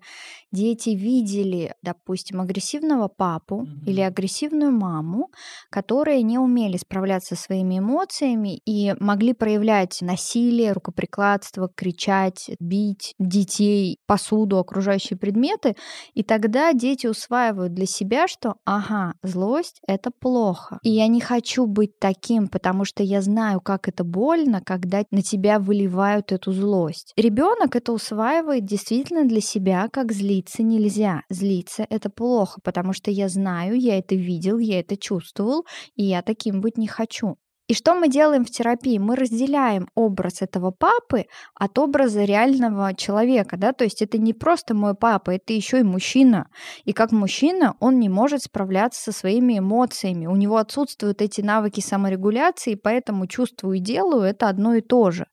дети 0.53 0.91
видели, 0.91 1.73
допустим, 1.84 2.39
агрессивного 2.39 3.10
папу 3.10 3.63
mm-hmm. 3.63 3.86
или 3.88 3.99
агрессивную 3.99 4.71
маму, 4.71 5.32
которые 5.69 6.21
не 6.21 6.39
умели 6.39 6.77
справляться 6.77 7.36
со 7.36 7.43
своими 7.43 7.79
эмоциями 7.79 8.62
и 8.65 8.95
могли 9.01 9.34
проявлять 9.34 9.97
насилие, 10.01 10.71
рукоприкладство, 10.71 11.69
кричать, 11.75 12.51
бить 12.62 13.15
детей, 13.19 13.97
посуду, 14.08 14.60
окружающих 14.60 15.08
окружающие 15.09 15.17
предметы, 15.17 15.75
и 16.13 16.23
тогда 16.23 16.73
дети 16.73 17.07
усваивают 17.07 17.73
для 17.73 17.85
себя, 17.85 18.27
что 18.27 18.55
ага, 18.65 19.13
злость— 19.23 19.81
это 19.87 20.11
плохо. 20.11 20.79
И 20.83 20.89
я 20.89 21.07
не 21.07 21.21
хочу 21.21 21.65
быть 21.65 21.99
таким, 21.99 22.47
потому 22.47 22.85
что 22.85 23.03
я 23.03 23.21
знаю, 23.21 23.61
как 23.61 23.87
это 23.87 24.03
больно, 24.03 24.61
когда 24.65 25.03
на 25.11 25.21
тебя 25.21 25.59
выливают 25.59 26.31
эту 26.31 26.51
злость. 26.51 27.13
Ребенок 27.17 27.75
это 27.75 27.91
усваивает 27.93 28.65
действительно 28.65 29.25
для 29.25 29.41
себя, 29.41 29.87
как 29.91 30.11
злиться 30.11 30.63
нельзя. 30.63 31.21
Злиться— 31.29 31.85
это 31.89 32.09
плохо, 32.09 32.59
потому 32.63 32.93
что 32.93 33.11
я 33.11 33.29
знаю, 33.29 33.79
я 33.79 33.97
это 33.97 34.15
видел, 34.15 34.59
я 34.59 34.79
это 34.79 34.97
чувствовал, 34.97 35.65
и 35.95 36.03
я 36.03 36.21
таким 36.21 36.61
быть 36.61 36.77
не 36.77 36.87
хочу. 36.87 37.37
И 37.69 37.75
что 37.75 37.93
мы 37.93 38.10
делаем 38.10 38.45
в 38.45 38.49
терапии? 38.49 38.97
Мы 38.97 39.15
разделяем 39.15 39.89
образ 39.93 40.41
этого 40.41 40.71
папы 40.71 41.27
от 41.53 41.77
образа 41.77 42.23
реального 42.23 42.95
человека, 42.95 43.58
да, 43.58 43.73
то 43.73 43.84
есть 43.84 44.01
это 44.01 44.17
не 44.17 44.34
просто 44.34 44.73
мой 44.73 44.95
папа, 44.95 45.36
это 45.36 45.53
еще 45.53 45.82
и 45.82 45.84
мужчина. 45.84 46.47
И 46.86 46.93
как 46.93 47.12
мужчина 47.12 47.75
он 47.79 47.99
не 47.99 48.10
может 48.10 48.41
справляться 48.41 48.99
со 48.99 49.12
своими 49.12 49.60
эмоциями, 49.60 50.25
у 50.25 50.36
него 50.36 50.58
отсутствуют 50.58 51.21
эти 51.21 51.41
навыки 51.41 51.79
саморегуляции, 51.79 52.73
поэтому 52.73 53.27
чувствую 53.27 53.77
и 53.77 53.82
делаю 53.82 54.23
это 54.23 54.49
одно 54.49 54.73
и 54.73 54.82
то 54.82 55.12
же. 55.12 55.27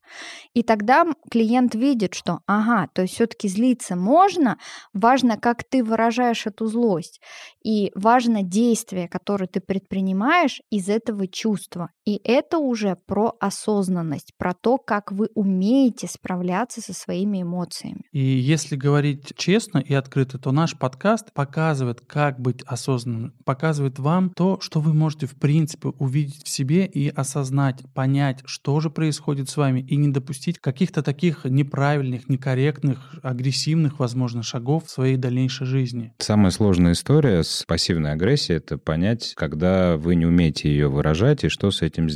И 0.53 0.63
тогда 0.63 1.07
клиент 1.31 1.75
видит, 1.75 2.15
что, 2.15 2.41
ага, 2.47 2.89
то 2.93 3.03
есть 3.03 3.15
все-таки 3.15 3.49
злиться 3.49 3.97
можно, 3.97 4.59
важно, 4.93 5.39
как 5.39 5.65
ты 5.65 5.83
выражаешь 5.83 6.47
эту 6.47 6.67
злость, 6.67 7.23
и 7.65 7.93
важно 7.95 8.43
действие, 8.43 9.09
которое 9.09 9.47
ты 9.47 9.61
предпринимаешь 9.61 10.61
из 10.71 10.91
этого 10.91 11.27
чувства. 11.27 11.89
И 12.05 12.21
это 12.27 12.59
уже 12.59 12.97
про 13.07 13.37
осознанность, 13.39 14.33
про 14.37 14.53
то, 14.53 14.79
как 14.79 15.13
вы 15.13 15.29
умеете 15.35 16.09
справляться 16.09 16.81
со 16.81 16.93
своими 16.93 17.43
эмоциями. 17.43 18.03
И 18.11 18.19
если 18.19 18.75
говорить 18.75 19.33
честно 19.37 19.79
и 19.79 19.95
открыто, 19.95 20.39
то 20.39 20.51
наш 20.51 20.77
подкаст 20.77 21.33
показывает, 21.33 22.01
как 22.01 22.41
быть 22.41 22.63
осознанным, 22.67 23.33
показывает 23.45 24.01
вам 24.01 24.31
то, 24.31 24.59
что 24.61 24.81
вы 24.81 24.93
можете 24.93 25.27
в 25.27 25.37
принципе 25.37 25.91
увидеть 25.91 26.45
в 26.45 26.49
себе 26.49 26.85
и 26.87 27.09
осознать, 27.09 27.83
понять, 27.95 28.41
что 28.45 28.81
же 28.81 28.91
происходит 28.91 29.49
с 29.49 29.57
вами, 29.57 29.81
и 29.81 29.95
не 29.97 30.09
допустить 30.09 30.59
каких-то 30.59 31.05
таких 31.05 31.45
неправильных, 31.45 32.29
некорректных, 32.29 33.21
агрессивных, 33.23 34.01
возможно, 34.01 34.43
шагов 34.43 34.87
в 34.87 34.91
своей 34.91 35.17
дальнейшей 35.17 35.67
жизни. 35.67 36.13
Самая 36.19 36.51
сложная 36.51 36.93
история 36.93 37.45
с 37.45 37.65
пассивной 37.69 38.13
агрессией— 38.13 38.57
это 38.59 38.79
понять, 38.79 39.35
когда 39.37 39.97
вы 39.97 40.17
не 40.17 40.27
умеете 40.27 40.69
ее 40.69 40.89
выражать 40.89 41.45
и 41.45 41.49
что 41.49 41.71
с 41.71 41.83
этим 41.83 42.11
сделать. 42.11 42.16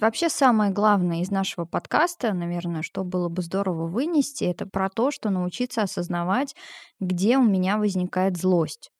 Вообще 0.00 0.28
самое 0.28 0.70
главное 0.72 1.22
из 1.22 1.30
нашего 1.30 1.64
подкаста, 1.64 2.32
наверное, 2.32 2.82
что 2.82 3.04
было 3.04 3.28
бы 3.28 3.42
здорово 3.42 3.86
вынести, 3.86 4.44
это 4.44 4.66
про 4.66 4.88
то, 4.90 5.10
что 5.10 5.30
научиться 5.30 5.82
осознавать, 5.82 6.54
где 7.00 7.38
у 7.38 7.42
меня 7.42 7.78
возникает 7.78 8.36
злость. 8.36 8.90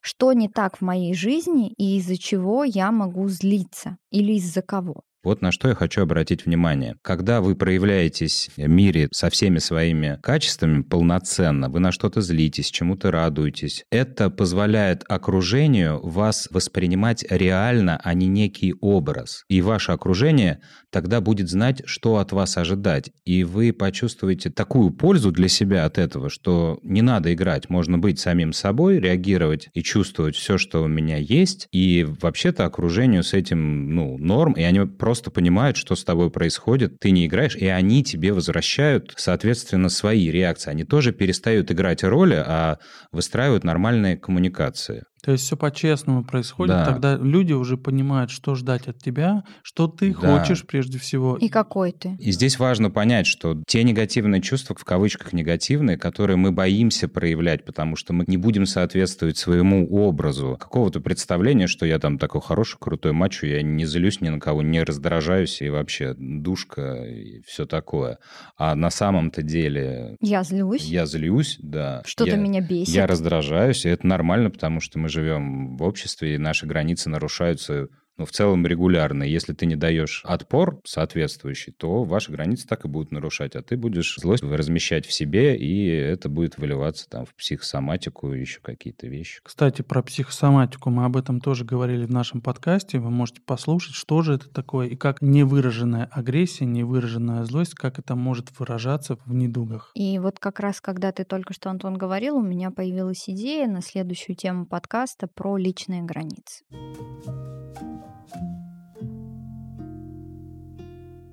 Что 0.00 0.32
не 0.32 0.48
так 0.48 0.76
в 0.76 0.80
моей 0.82 1.14
жизни 1.14 1.72
и 1.78 1.96
из-за 1.98 2.18
чего 2.18 2.62
я 2.64 2.92
могу 2.92 3.28
злиться? 3.28 3.96
Или 4.10 4.34
из-за 4.34 4.62
кого. 4.62 5.02
Вот 5.24 5.40
на 5.40 5.52
что 5.52 5.68
я 5.68 5.74
хочу 5.74 6.02
обратить 6.02 6.44
внимание. 6.44 6.96
Когда 7.00 7.40
вы 7.40 7.56
проявляетесь 7.56 8.50
в 8.56 8.68
мире 8.68 9.08
со 9.10 9.30
всеми 9.30 9.58
своими 9.58 10.18
качествами 10.22 10.82
полноценно, 10.82 11.70
вы 11.70 11.80
на 11.80 11.92
что-то 11.92 12.20
злитесь, 12.20 12.70
чему-то 12.70 13.10
радуетесь, 13.10 13.84
это 13.90 14.28
позволяет 14.28 15.02
окружению 15.08 16.00
вас 16.06 16.48
воспринимать 16.50 17.24
реально, 17.30 17.98
а 18.04 18.12
не 18.12 18.26
некий 18.26 18.74
образ. 18.80 19.44
И 19.48 19.62
ваше 19.62 19.92
окружение 19.92 20.60
тогда 20.90 21.22
будет 21.22 21.48
знать, 21.48 21.82
что 21.86 22.18
от 22.18 22.32
вас 22.32 22.58
ожидать. 22.58 23.10
И 23.24 23.44
вы 23.44 23.72
почувствуете 23.72 24.50
такую 24.50 24.90
пользу 24.90 25.32
для 25.32 25.48
себя 25.48 25.86
от 25.86 25.96
этого, 25.98 26.28
что 26.28 26.78
не 26.82 27.00
надо 27.00 27.32
играть, 27.32 27.70
можно 27.70 27.98
быть 27.98 28.20
самим 28.20 28.52
собой, 28.52 28.98
реагировать 28.98 29.70
и 29.72 29.82
чувствовать 29.82 30.36
все, 30.36 30.58
что 30.58 30.84
у 30.84 30.86
меня 30.86 31.16
есть. 31.16 31.66
И 31.72 32.06
вообще-то 32.20 32.66
окружению 32.66 33.24
с 33.24 33.32
этим, 33.32 33.94
ну, 33.94 34.18
норм, 34.18 34.52
и 34.52 34.62
они 34.62 34.80
просто 34.80 35.13
просто 35.14 35.30
понимают, 35.30 35.76
что 35.76 35.94
с 35.94 36.02
тобой 36.02 36.28
происходит, 36.28 36.98
ты 36.98 37.12
не 37.12 37.26
играешь, 37.26 37.54
и 37.54 37.66
они 37.68 38.02
тебе 38.02 38.32
возвращают, 38.32 39.14
соответственно, 39.16 39.88
свои 39.88 40.28
реакции. 40.28 40.70
Они 40.70 40.82
тоже 40.82 41.12
перестают 41.12 41.70
играть 41.70 42.02
роли, 42.02 42.42
а 42.44 42.78
выстраивают 43.12 43.62
нормальные 43.62 44.16
коммуникации. 44.16 45.04
То 45.24 45.32
есть 45.32 45.44
все 45.44 45.56
по-честному 45.56 46.22
происходит, 46.22 46.74
да. 46.74 46.84
тогда 46.84 47.16
люди 47.16 47.54
уже 47.54 47.78
понимают, 47.78 48.30
что 48.30 48.54
ждать 48.54 48.88
от 48.88 48.98
тебя, 48.98 49.42
что 49.62 49.88
ты 49.88 50.14
да. 50.14 50.38
хочешь 50.38 50.66
прежде 50.66 50.98
всего. 50.98 51.38
И 51.38 51.48
какой 51.48 51.92
ты. 51.92 52.14
И 52.18 52.30
здесь 52.30 52.58
важно 52.58 52.90
понять, 52.90 53.26
что 53.26 53.62
те 53.66 53.82
негативные 53.84 54.42
чувства, 54.42 54.76
в 54.78 54.84
кавычках 54.84 55.32
негативные, 55.32 55.96
которые 55.96 56.36
мы 56.36 56.52
боимся 56.52 57.08
проявлять, 57.08 57.64
потому 57.64 57.96
что 57.96 58.12
мы 58.12 58.24
не 58.26 58.36
будем 58.36 58.66
соответствовать 58.66 59.38
своему 59.38 59.88
образу, 59.88 60.58
какого-то 60.60 61.00
представления, 61.00 61.68
что 61.68 61.86
я 61.86 61.98
там 61.98 62.18
такой 62.18 62.42
хороший, 62.42 62.76
крутой 62.78 63.12
мачо, 63.12 63.46
я 63.46 63.62
не 63.62 63.86
злюсь 63.86 64.20
ни 64.20 64.28
на 64.28 64.38
кого, 64.38 64.60
не 64.60 64.82
раздражаюсь 64.82 65.62
и 65.62 65.70
вообще 65.70 66.14
душка 66.18 67.02
и 67.06 67.40
все 67.46 67.64
такое. 67.64 68.18
А 68.58 68.74
на 68.74 68.90
самом-то 68.90 69.40
деле... 69.40 70.18
Я 70.20 70.42
злюсь. 70.42 70.84
Я 70.84 71.06
злюсь, 71.06 71.56
да. 71.62 72.02
Что-то 72.04 72.36
меня 72.36 72.60
бесит. 72.60 72.94
Я 72.94 73.06
раздражаюсь, 73.06 73.86
и 73.86 73.88
это 73.88 74.06
нормально, 74.06 74.50
потому 74.50 74.80
что 74.80 74.98
мы 74.98 75.13
живем 75.14 75.76
в 75.76 75.82
обществе, 75.82 76.34
и 76.34 76.38
наши 76.38 76.66
границы 76.66 77.08
нарушаются 77.08 77.88
ну, 78.16 78.26
в 78.26 78.30
целом 78.30 78.66
регулярно. 78.66 79.22
Если 79.22 79.52
ты 79.52 79.66
не 79.66 79.76
даешь 79.76 80.22
отпор 80.24 80.80
соответствующий, 80.84 81.72
то 81.72 82.04
ваши 82.04 82.30
границы 82.30 82.66
так 82.66 82.84
и 82.84 82.88
будут 82.88 83.12
нарушать, 83.12 83.56
а 83.56 83.62
ты 83.62 83.76
будешь 83.76 84.16
злость 84.16 84.42
размещать 84.42 85.06
в 85.06 85.12
себе, 85.12 85.56
и 85.56 85.88
это 85.88 86.28
будет 86.28 86.58
выливаться 86.58 87.08
там 87.08 87.26
в 87.26 87.34
психосоматику 87.34 88.32
и 88.32 88.40
еще 88.40 88.60
какие-то 88.60 89.06
вещи. 89.06 89.40
Кстати, 89.42 89.82
про 89.82 90.02
психосоматику 90.02 90.90
мы 90.90 91.04
об 91.04 91.16
этом 91.16 91.40
тоже 91.40 91.64
говорили 91.64 92.06
в 92.06 92.10
нашем 92.10 92.40
подкасте. 92.40 92.98
Вы 92.98 93.10
можете 93.10 93.40
послушать, 93.40 93.94
что 93.94 94.22
же 94.22 94.34
это 94.34 94.48
такое 94.48 94.88
и 94.88 94.96
как 94.96 95.20
невыраженная 95.20 96.08
агрессия, 96.12 96.64
невыраженная 96.64 97.44
злость, 97.44 97.74
как 97.74 97.98
это 97.98 98.14
может 98.14 98.58
выражаться 98.58 99.18
в 99.24 99.34
недугах. 99.34 99.90
И 99.94 100.18
вот 100.18 100.38
как 100.38 100.60
раз, 100.60 100.80
когда 100.80 101.12
ты 101.12 101.24
только 101.24 101.52
что, 101.52 101.70
Антон, 101.70 101.94
говорил, 101.94 102.36
у 102.36 102.42
меня 102.42 102.70
появилась 102.70 103.28
идея 103.28 103.66
на 103.66 103.82
следующую 103.82 104.36
тему 104.36 104.66
подкаста 104.66 105.26
про 105.26 105.56
личные 105.56 106.02
границы. 106.02 106.64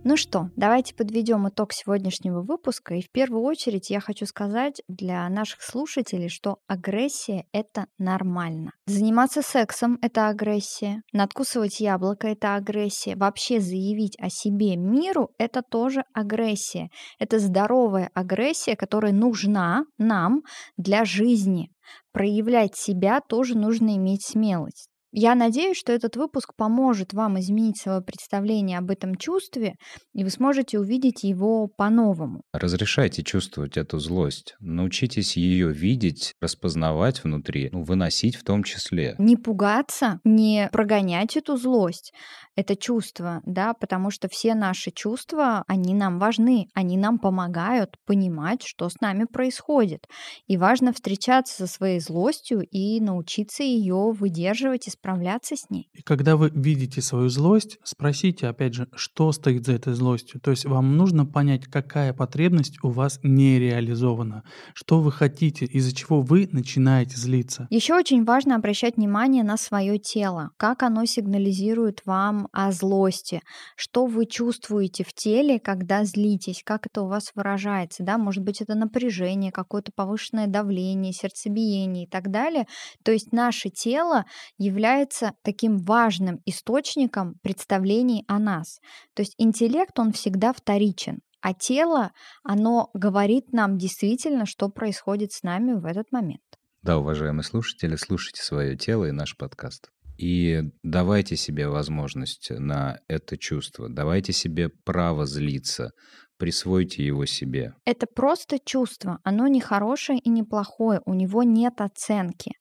Ну 0.04 0.18
что, 0.18 0.50
давайте 0.56 0.96
подведем 0.96 1.48
итог 1.48 1.72
сегодняшнего 1.72 2.42
выпуска. 2.42 2.96
И 2.96 3.02
в 3.02 3.12
первую 3.12 3.44
очередь 3.44 3.92
я 3.92 4.00
хочу 4.00 4.26
сказать 4.26 4.82
для 4.88 5.30
наших 5.30 5.62
слушателей, 5.62 6.28
что 6.28 6.58
агрессия— 6.68 7.46
это 7.54 7.86
нормально. 8.00 8.72
Заниматься 8.88 9.44
сексом— 9.44 10.00
это 10.02 10.28
агрессия. 10.28 11.04
Надкусывать 11.14 11.80
яблоко— 11.80 12.28
это 12.30 12.56
агрессия. 12.56 13.16
Вообще 13.16 13.62
заявить 13.62 14.20
о 14.20 14.30
себе 14.30 14.76
миру— 14.76 15.30
это 15.38 15.62
тоже 15.62 16.04
агрессия. 16.14 16.90
Это 17.18 17.40
здоровая 17.40 18.10
агрессия, 18.14 18.76
которая 18.76 19.14
нужна 19.14 19.84
нам 19.98 20.42
для 20.76 21.06
жизни. 21.06 21.70
Проявлять 22.12 22.76
себя 22.76 23.22
тоже 23.22 23.56
нужно 23.58 23.96
иметь 23.96 24.26
смелость. 24.26 24.91
Я 25.14 25.36
надеюсь, 25.36 25.78
что 25.78 25.92
этот 25.92 26.16
выпуск 26.16 26.54
поможет 26.56 27.14
вам 27.14 27.38
изменить 27.40 27.78
свое 27.78 28.02
представление 28.02 28.78
об 28.78 28.90
этом 28.92 29.16
чувстве, 29.16 29.76
и 30.14 30.24
вы 30.24 30.30
сможете 30.30 30.80
увидеть 30.80 31.24
его 31.24 31.68
по-новому. 31.68 32.44
Разрешайте 32.54 33.22
чувствовать 33.22 33.76
эту 33.76 34.00
злость. 34.00 34.56
Научитесь 34.60 35.36
ее 35.36 35.72
видеть, 35.72 36.34
распознавать 36.40 37.24
внутри, 37.26 37.70
ну, 37.74 37.84
выносить 37.84 38.38
в 38.38 38.44
том 38.46 38.64
числе. 38.64 39.16
Не 39.18 39.36
пугаться, 39.36 40.20
не 40.24 40.70
прогонять 40.72 41.36
эту 41.36 41.58
злость, 41.58 42.14
это 42.56 42.76
чувство, 42.76 43.42
да, 43.46 43.74
потому 43.74 44.12
что 44.12 44.28
все 44.30 44.56
наши 44.56 44.92
чувства, 44.92 45.64
они 45.68 45.94
нам 45.94 46.20
важны, 46.20 46.68
они 46.74 46.98
нам 46.98 47.18
помогают 47.18 47.96
понимать, 48.06 48.64
что 48.64 48.90
с 48.90 49.00
нами 49.02 49.26
происходит. 49.26 50.06
И 50.48 50.58
важно 50.58 50.94
встречаться 50.94 51.56
со 51.56 51.68
своей 51.68 52.00
злостью 52.00 52.62
и 52.70 53.00
научиться 53.00 53.64
ее 53.64 54.12
выдерживать 54.12 54.88
и 54.88 54.92
справляться 55.02 55.56
с 55.56 55.70
ней. 55.72 55.90
И 55.94 56.04
когда 56.04 56.38
вы 56.38 56.52
видите 56.54 57.02
свою 57.02 57.30
злость, 57.30 57.80
спросите, 57.84 58.48
опять 58.48 58.76
же, 58.76 58.88
что 58.96 59.32
стоит 59.32 59.66
за 59.66 59.74
этой 59.74 59.94
злостью. 59.94 60.40
То 60.40 60.52
есть 60.52 60.66
вам 60.66 60.96
нужно 60.96 61.26
понять, 61.26 61.66
какая 61.66 62.14
потребность 62.14 62.78
у 62.84 62.90
вас 62.90 63.20
не 63.24 63.58
реализована, 63.58 64.44
что 64.76 65.02
вы 65.02 65.12
хотите, 65.12 65.66
из-за 65.66 65.96
чего 65.96 66.22
вы 66.22 66.48
начинаете 66.52 67.18
злиться. 67.18 67.68
Еще 67.72 67.96
очень 67.96 68.24
важно 68.24 68.56
обращать 68.56 68.98
внимание 68.98 69.44
на 69.44 69.58
свое 69.58 69.98
тело, 69.98 70.52
как 70.58 70.84
оно 70.84 71.06
сигнализирует 71.06 72.02
вам 72.06 72.48
о 72.52 72.72
злости, 72.72 73.42
что 73.76 74.06
вы 74.06 74.28
чувствуете 74.28 75.04
в 75.04 75.14
теле, 75.14 75.60
когда 75.60 76.06
злитесь, 76.06 76.62
как 76.64 76.86
это 76.86 77.02
у 77.02 77.08
вас 77.08 77.32
выражается, 77.34 78.04
да, 78.04 78.20
может 78.20 78.44
быть, 78.44 78.62
это 78.62 78.76
напряжение, 78.76 79.52
какое-то 79.52 79.92
повышенное 79.96 80.46
давление, 80.46 81.12
сердцебиение 81.12 82.04
и 82.04 82.08
так 82.08 82.30
далее. 82.30 82.68
То 83.04 83.12
есть 83.12 83.32
наше 83.32 83.70
тело 83.70 84.26
является 84.60 84.91
является 84.92 85.34
таким 85.44 85.78
важным 85.78 86.42
источником 86.46 87.36
представлений 87.42 88.24
о 88.28 88.40
нас. 88.40 88.80
То 89.16 89.22
есть 89.22 89.36
интеллект, 89.38 89.98
он 89.98 90.12
всегда 90.12 90.54
вторичен. 90.54 91.20
А 91.42 91.54
тело, 91.54 92.12
оно 92.44 92.90
говорит 92.94 93.52
нам 93.54 93.78
действительно, 93.78 94.46
что 94.46 94.70
происходит 94.70 95.32
с 95.32 95.44
нами 95.44 95.74
в 95.74 95.86
этот 95.86 96.12
момент. 96.12 96.44
Да, 96.84 96.98
уважаемые 96.98 97.44
слушатели, 97.44 97.96
слушайте 97.96 98.44
свое 98.44 98.76
тело 98.76 99.06
и 99.06 99.12
наш 99.12 99.38
подкаст. 99.38 99.90
И 100.18 100.62
давайте 100.84 101.36
себе 101.36 101.68
возможность 101.68 102.52
на 102.52 103.00
это 103.08 103.38
чувство, 103.38 103.88
давайте 103.90 104.34
себе 104.34 104.70
право 104.70 105.26
злиться, 105.26 105.92
присвойте 106.38 107.04
его 107.04 107.26
себе. 107.26 107.74
Это 107.86 108.06
просто 108.06 108.58
чувство, 108.64 109.20
оно 109.24 109.48
не 109.48 109.62
хорошее 109.62 110.20
и 110.20 110.30
не 110.30 110.44
плохое, 110.44 111.02
у 111.06 111.14
него 111.14 111.44
нет 111.44 111.82
оценки. 111.82 112.52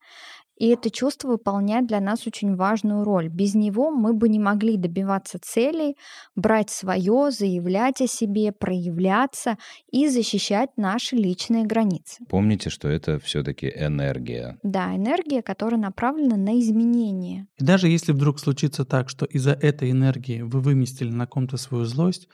И 0.60 0.68
это 0.68 0.90
чувство 0.90 1.28
выполняет 1.28 1.86
для 1.86 2.00
нас 2.00 2.26
очень 2.26 2.54
важную 2.54 3.02
роль. 3.02 3.28
Без 3.28 3.54
него 3.54 3.90
мы 3.90 4.12
бы 4.12 4.28
не 4.28 4.38
могли 4.38 4.76
добиваться 4.76 5.38
целей, 5.40 5.96
брать 6.36 6.68
свое, 6.68 7.30
заявлять 7.30 8.02
о 8.02 8.06
себе, 8.06 8.52
проявляться 8.52 9.56
и 9.90 10.06
защищать 10.06 10.68
наши 10.76 11.16
личные 11.16 11.64
границы. 11.64 12.22
Помните, 12.28 12.68
что 12.68 12.88
это 12.88 13.18
все-таки 13.20 13.72
энергия. 13.74 14.58
Да, 14.62 14.94
энергия, 14.94 15.40
которая 15.40 15.80
направлена 15.80 16.36
на 16.36 16.60
изменение. 16.60 17.46
И 17.58 17.64
даже 17.64 17.88
если 17.88 18.12
вдруг 18.12 18.38
случится 18.38 18.84
так, 18.84 19.08
что 19.08 19.24
из-за 19.24 19.52
этой 19.52 19.90
энергии 19.90 20.42
вы 20.42 20.60
выместили 20.60 21.10
на 21.10 21.26
ком-то 21.26 21.56
свою 21.56 21.86
злость, 21.86 22.28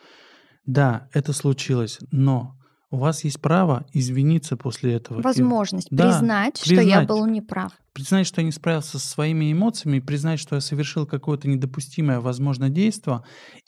да, 0.65 1.09
это 1.13 1.33
случилось, 1.33 2.01
но 2.11 2.57
у 2.91 2.97
вас 2.97 3.23
есть 3.23 3.41
право 3.41 3.87
извиниться 3.93 4.57
после 4.57 4.95
этого. 4.95 5.23
Возможность 5.23 5.93
и, 5.93 5.97
признать, 5.97 6.55
да, 6.55 6.75
что 6.75 6.83
я 6.83 7.03
был 7.03 7.25
неправ. 7.27 7.73
Признать, 7.97 8.27
что 8.27 8.43
я 8.43 8.45
не 8.45 8.53
справился 8.53 8.99
со 8.99 9.09
своими 9.09 9.51
эмоциями, 9.51 10.01
признать, 10.01 10.39
что 10.39 10.57
я 10.57 10.61
совершил 10.61 11.07
какое-то 11.07 11.49
недопустимое, 11.49 12.21
возможно, 12.21 12.69
действие, 12.69 13.23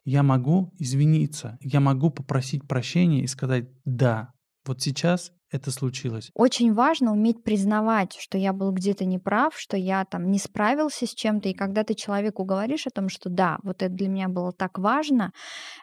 я 0.04 0.22
могу 0.22 0.70
извиниться, 0.78 1.56
я 1.62 1.80
могу 1.80 2.10
попросить 2.10 2.68
прощения 2.68 3.22
и 3.22 3.26
сказать 3.26 3.70
«да, 3.86 4.34
вот 4.66 4.82
сейчас 4.82 5.32
это 5.50 5.70
случилось. 5.70 6.30
Очень 6.34 6.74
важно 6.74 7.12
уметь 7.12 7.42
признавать, 7.42 8.18
что 8.20 8.36
я 8.36 8.52
был 8.52 8.70
где-то 8.70 9.06
неправ, 9.06 9.54
что 9.56 9.78
я 9.78 10.04
там 10.04 10.30
не 10.30 10.38
справился 10.38 11.06
с 11.06 11.14
чем-то. 11.14 11.48
И 11.48 11.54
когда 11.54 11.82
ты 11.82 11.94
человеку 11.94 12.44
говоришь 12.44 12.86
о 12.86 12.90
том, 12.90 13.08
что 13.08 13.30
да, 13.30 13.56
вот 13.62 13.82
это 13.82 13.94
для 13.94 14.08
меня 14.08 14.28
было 14.28 14.52
так 14.52 14.78
важно, 14.78 15.32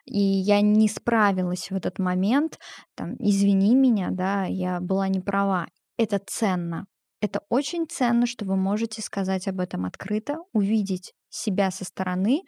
и 0.06 0.20
я 0.20 0.62
не 0.62 0.88
справилась 0.88 1.72
в 1.72 1.76
этот 1.76 1.98
момент, 1.98 2.60
там, 2.94 3.16
извини 3.18 3.74
меня, 3.74 4.10
да, 4.12 4.46
я 4.46 4.80
была 4.82 5.08
не 5.08 5.20
права. 5.20 5.66
Это 5.98 6.22
ценно. 6.24 6.86
Это 7.26 7.42
очень 7.50 7.88
ценно, 7.90 8.28
что 8.28 8.46
вы 8.46 8.56
можете 8.56 9.02
сказать 9.02 9.48
об 9.48 9.60
этом 9.60 9.86
открыто, 9.86 10.38
увидеть 10.54 11.14
себя 11.28 11.72
со 11.72 11.84
стороны 11.84 12.44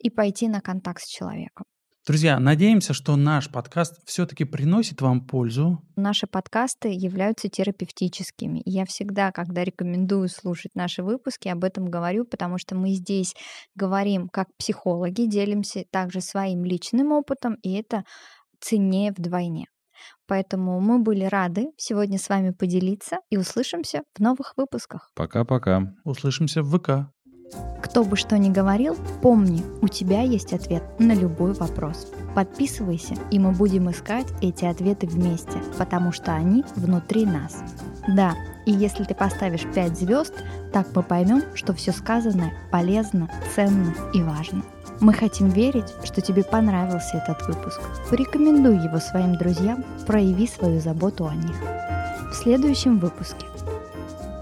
и 0.00 0.10
пойти 0.10 0.48
на 0.48 0.60
контакт 0.60 1.00
с 1.00 1.06
человеком. 1.06 1.64
Друзья, 2.06 2.38
надеемся, 2.38 2.92
что 2.92 3.16
наш 3.16 3.50
подкаст 3.50 3.94
все-таки 4.04 4.44
приносит 4.44 5.00
вам 5.00 5.26
пользу. 5.26 5.78
Наши 5.96 6.26
подкасты 6.26 6.90
являются 6.90 7.48
терапевтическими. 7.48 8.60
я 8.66 8.84
всегда, 8.84 9.32
когда 9.32 9.64
рекомендую 9.64 10.28
слушать 10.28 10.74
наши 10.74 11.02
выпуски, 11.02 11.48
об 11.48 11.64
этом 11.64 11.86
говорю, 11.86 12.26
потому 12.26 12.58
что 12.58 12.74
мы 12.76 12.90
здесь 12.90 13.34
говорим 13.74 14.28
как 14.28 14.48
психологи, 14.58 15.22
делимся 15.22 15.84
также 15.90 16.20
своим 16.20 16.66
личным 16.66 17.12
опытом, 17.12 17.54
и 17.62 17.72
это 17.72 18.04
ценнее 18.60 19.10
вдвойне. 19.16 19.68
Поэтому 20.28 20.78
мы 20.78 20.98
были 20.98 21.24
рады 21.24 21.72
сегодня 21.78 22.18
с 22.18 22.28
вами 22.28 22.50
поделиться 22.50 23.18
и 23.30 23.38
услышимся 23.38 24.02
в 24.14 24.20
новых 24.20 24.52
выпусках. 24.56 25.10
Пока-пока. 25.14 25.94
Услышимся 26.04 26.62
в 26.62 26.78
ВК. 26.78 27.10
Кто 27.82 28.04
бы 28.04 28.16
что 28.16 28.36
ни 28.36 28.50
говорил, 28.50 28.94
помни, 29.22 29.62
у 29.80 29.88
тебя 29.88 30.20
есть 30.20 30.52
ответ 30.52 30.82
на 30.98 31.14
любой 31.14 31.54
вопрос. 31.54 32.12
Подписывайся, 32.34 33.14
и 33.30 33.38
мы 33.38 33.52
будем 33.52 33.90
искать 33.90 34.26
эти 34.42 34.66
ответы 34.66 35.06
вместе, 35.06 35.58
потому 35.78 36.12
что 36.12 36.34
они 36.34 36.62
внутри 36.76 37.24
нас. 37.24 37.62
Да, 38.06 38.34
и 38.66 38.72
если 38.72 39.04
ты 39.04 39.14
поставишь 39.14 39.64
5 39.74 39.98
звезд, 39.98 40.34
так 40.74 40.88
мы 40.94 41.02
поймем, 41.02 41.42
что 41.54 41.72
все 41.72 41.92
сказанное 41.92 42.52
полезно, 42.70 43.30
ценно 43.54 43.94
и 44.12 44.22
важно. 44.22 44.62
Мы 45.00 45.12
хотим 45.12 45.48
верить, 45.48 45.94
что 46.02 46.20
тебе 46.20 46.42
понравился 46.42 47.18
этот 47.18 47.46
выпуск. 47.46 47.80
Порекомендуй 48.10 48.76
его 48.78 48.98
своим 48.98 49.36
друзьям, 49.36 49.84
прояви 50.06 50.46
свою 50.46 50.80
заботу 50.80 51.26
о 51.28 51.34
них. 51.34 51.56
В 52.30 52.34
следующем 52.34 52.98
выпуске 52.98 53.47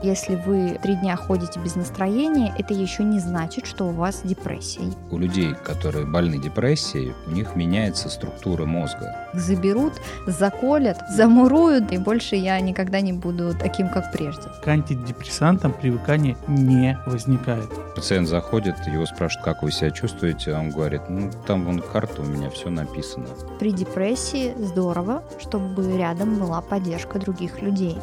если 0.03 0.37
вы 0.37 0.79
три 0.83 0.95
дня 0.97 1.17
ходите 1.17 1.59
без 1.61 1.75
настроения, 1.75 2.55
это 2.59 2.75
еще 2.75 3.05
не 3.05 3.19
значит, 3.19 3.67
что 3.67 3.87
у 3.87 3.93
вас 3.93 4.23
депрессия. 4.25 4.83
У 5.11 5.19
людей, 5.19 5.55
которые 5.55 6.07
больны 6.07 6.39
депрессией, 6.39 7.15
у 7.27 7.31
них 7.31 7.57
меняется 7.57 8.09
структура 8.09 8.65
мозга. 8.65 9.29
Заберут, 9.35 9.95
заколят, 10.27 10.99
замуруют, 11.11 11.93
и 11.93 11.99
больше 11.99 12.37
я 12.37 12.61
никогда 12.61 13.01
не 13.01 13.13
буду 13.13 13.55
таким, 13.59 13.89
как 13.89 14.13
прежде. 14.13 14.49
К 14.63 14.69
антидепрессантам 14.69 15.73
привыкание 15.73 16.37
не 16.47 16.99
возникает. 17.07 17.69
Пациент 17.95 18.29
заходит, 18.29 18.77
его 18.87 19.07
спрашивают, 19.07 19.45
как 19.45 19.63
вы 19.63 19.71
себя 19.71 19.91
чувствуете, 19.91 20.55
а 20.55 20.61
он 20.61 20.71
говорит, 20.71 21.03
ну 21.09 21.31
там 21.47 21.65
вон 21.65 21.81
карта, 21.81 22.23
у 22.23 22.25
меня 22.25 22.51
все 22.51 22.71
написано. 22.71 23.27
При 23.59 23.73
депрессии 23.73 24.55
здорово, 24.59 25.23
чтобы 25.39 25.97
рядом 25.97 26.39
была 26.39 26.61
поддержка 26.61 27.19
других 27.19 27.63
людей. 27.63 27.97